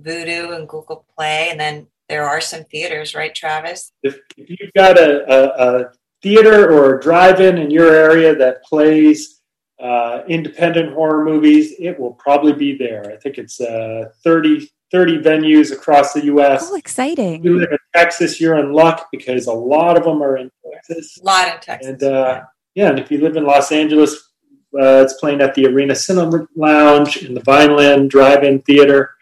Vudu 0.00 0.54
and 0.56 0.68
Google 0.68 1.04
Play, 1.16 1.48
and 1.50 1.58
then 1.58 1.88
there 2.08 2.24
are 2.24 2.40
some 2.40 2.62
theaters, 2.64 3.12
right, 3.12 3.34
Travis? 3.34 3.90
if, 4.04 4.20
if 4.36 4.48
you've 4.48 4.72
got 4.74 4.96
a, 4.96 5.10
a, 5.28 5.80
a 5.80 5.92
theater 6.22 6.70
or 6.72 6.96
a 6.96 7.00
drive-in 7.00 7.58
in 7.58 7.70
your 7.72 7.92
area 7.92 8.36
that 8.36 8.62
plays 8.62 9.40
uh, 9.82 10.22
independent 10.28 10.94
horror 10.94 11.24
movies, 11.24 11.74
it 11.80 11.98
will 11.98 12.12
probably 12.14 12.52
be 12.52 12.78
there. 12.78 13.12
I 13.12 13.16
think 13.16 13.36
it's 13.36 13.60
uh, 13.60 14.10
30, 14.22 14.70
30 14.92 15.18
venues 15.18 15.72
across 15.72 16.12
the 16.12 16.24
U.S. 16.26 16.68
Oh, 16.70 16.74
If 16.76 16.78
exciting. 16.78 17.44
you 17.44 17.58
live 17.58 17.72
in 17.72 17.78
Texas, 17.96 18.40
you're 18.40 18.58
in 18.58 18.72
luck 18.72 19.08
because 19.10 19.48
a 19.48 19.52
lot 19.52 19.96
of 19.96 20.04
them 20.04 20.22
are 20.22 20.36
in 20.36 20.50
Texas. 20.72 21.18
A 21.20 21.24
lot 21.24 21.52
in 21.52 21.60
Texas. 21.60 21.88
And 21.88 22.02
uh, 22.04 22.42
yeah, 22.76 22.90
and 22.90 22.98
if 23.00 23.10
you 23.10 23.18
live 23.18 23.36
in 23.36 23.44
Los 23.44 23.72
Angeles, 23.72 24.27
uh, 24.74 25.02
it's 25.04 25.14
playing 25.14 25.40
at 25.40 25.54
the 25.54 25.66
Arena 25.66 25.94
Cinema 25.94 26.46
Lounge 26.56 27.18
in 27.18 27.34
the 27.34 27.40
Vineland 27.40 28.10
Drive-In 28.10 28.60
Theater 28.62 29.14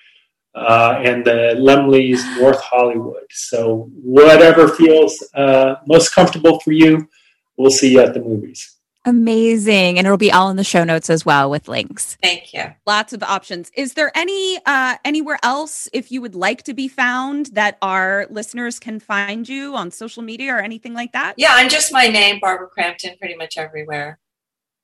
uh, 0.54 1.00
and 1.04 1.24
the 1.24 1.54
Laemmle's 1.58 2.24
North 2.38 2.60
Hollywood. 2.60 3.26
So 3.30 3.90
whatever 4.02 4.68
feels 4.68 5.22
uh, 5.34 5.76
most 5.86 6.14
comfortable 6.14 6.60
for 6.60 6.72
you, 6.72 7.08
we'll 7.56 7.70
see 7.70 7.92
you 7.92 8.00
at 8.00 8.14
the 8.14 8.20
movies. 8.20 8.76
Amazing. 9.04 9.98
And 9.98 10.06
it'll 10.06 10.16
be 10.16 10.32
all 10.32 10.50
in 10.50 10.56
the 10.56 10.64
show 10.64 10.82
notes 10.82 11.08
as 11.08 11.24
well 11.24 11.48
with 11.48 11.68
links. 11.68 12.16
Thank 12.20 12.52
you. 12.52 12.64
Lots 12.86 13.12
of 13.12 13.22
options. 13.22 13.70
Is 13.76 13.94
there 13.94 14.10
any 14.16 14.58
uh 14.66 14.96
anywhere 15.04 15.38
else 15.44 15.88
if 15.92 16.10
you 16.10 16.20
would 16.20 16.34
like 16.34 16.64
to 16.64 16.74
be 16.74 16.88
found 16.88 17.46
that 17.52 17.78
our 17.82 18.26
listeners 18.30 18.80
can 18.80 18.98
find 18.98 19.48
you 19.48 19.76
on 19.76 19.92
social 19.92 20.24
media 20.24 20.52
or 20.52 20.58
anything 20.58 20.92
like 20.92 21.12
that? 21.12 21.34
Yeah, 21.36 21.52
I'm 21.52 21.68
just 21.68 21.92
my 21.92 22.08
name, 22.08 22.40
Barbara 22.40 22.66
Crampton, 22.66 23.16
pretty 23.16 23.36
much 23.36 23.56
everywhere. 23.56 24.18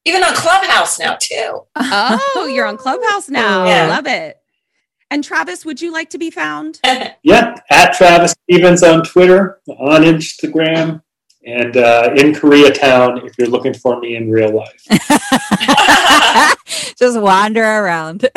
Even 0.05 0.25
on 0.25 0.35
Clubhouse 0.35 0.99
now, 0.99 1.17
too. 1.21 1.63
Oh, 1.77 2.51
you're 2.53 2.67
on 2.67 2.77
Clubhouse 2.77 3.29
now. 3.31 3.67
Yeah. 3.67 3.87
Love 3.89 4.07
it. 4.07 4.39
And 5.11 5.23
Travis, 5.23 5.65
would 5.65 5.81
you 5.81 5.93
like 5.93 6.11
to 6.11 6.19
be 6.19 6.31
found? 6.31 6.81
Yeah, 7.25 7.55
at 7.71 7.93
Travis 7.95 8.35
Stevens 8.51 8.83
on 8.83 9.05
Twitter, 9.05 9.61
on 9.69 10.03
Instagram, 10.03 11.03
and 11.47 11.77
uh, 11.77 12.11
in 12.17 12.33
Koreatown 12.33 13.25
if 13.25 13.33
you're 13.39 13.47
looking 13.49 13.75
for 13.75 14.01
me 14.01 14.17
in 14.17 14.29
real 14.31 14.53
life. 14.53 14.83
Just 16.99 17.21
wander 17.21 17.63
around. 17.63 18.29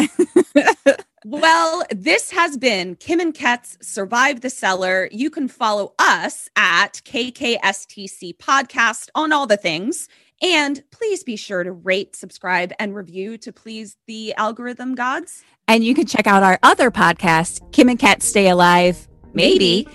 Well, 1.26 1.84
this 1.90 2.30
has 2.32 2.56
been 2.58 2.96
Kim 2.98 3.20
and 3.20 3.34
Ket's 3.34 3.80
Survive 3.82 4.42
the 4.42 4.52
Cellar. 4.52 5.10
You 5.12 5.32
can 5.32 5.48
follow 5.48 5.96
us 5.98 6.48
at 6.56 7.02
KKSTC 7.06 8.38
Podcast 8.38 9.10
on 9.16 9.34
all 9.34 9.48
the 9.48 9.58
things. 9.58 10.08
And 10.42 10.84
please 10.92 11.24
be 11.24 11.36
sure 11.36 11.64
to 11.64 11.72
rate, 11.72 12.16
subscribe, 12.16 12.74
and 12.80 12.96
review 12.96 13.38
to 13.40 13.54
please 13.54 13.98
the 14.06 14.34
algorithm 14.36 14.96
gods. 14.96 15.44
And 15.68 15.84
you 15.84 15.96
can 15.96 16.06
check 16.06 16.28
out 16.28 16.44
our 16.44 16.60
other 16.62 16.92
podcast, 16.92 17.72
Kim 17.72 17.90
and 17.90 17.98
Ket 17.98 18.22
Stay 18.22 18.50
Alive, 18.50 19.08
maybe, 19.34 19.88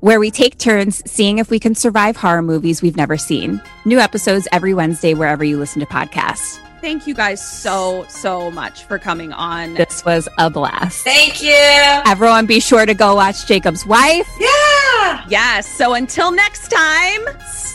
where 0.00 0.18
we 0.18 0.30
take 0.30 0.58
turns 0.58 1.02
seeing 1.10 1.38
if 1.38 1.50
we 1.50 1.60
can 1.60 1.74
survive 1.74 2.16
horror 2.16 2.42
movies 2.42 2.82
we've 2.82 2.96
never 2.96 3.16
seen. 3.16 3.62
New 3.84 3.98
episodes 3.98 4.48
every 4.50 4.74
Wednesday, 4.74 5.14
wherever 5.14 5.44
you 5.44 5.58
listen 5.58 5.80
to 5.80 5.86
podcasts. 5.86 6.58
Thank 6.80 7.06
you 7.06 7.14
guys 7.14 7.44
so, 7.46 8.04
so 8.08 8.50
much 8.50 8.84
for 8.84 8.98
coming 8.98 9.32
on. 9.32 9.74
This 9.74 10.04
was 10.04 10.28
a 10.38 10.50
blast. 10.50 11.04
Thank 11.04 11.42
you. 11.42 11.52
Everyone, 12.06 12.46
be 12.46 12.60
sure 12.60 12.86
to 12.86 12.94
go 12.94 13.14
watch 13.14 13.46
Jakob's 13.46 13.86
Wife. 13.86 14.28
Yeah. 14.38 14.75
Yes. 15.28 15.66
So 15.66 15.94
until 15.94 16.30
next 16.30 16.68
time, 16.70 17.22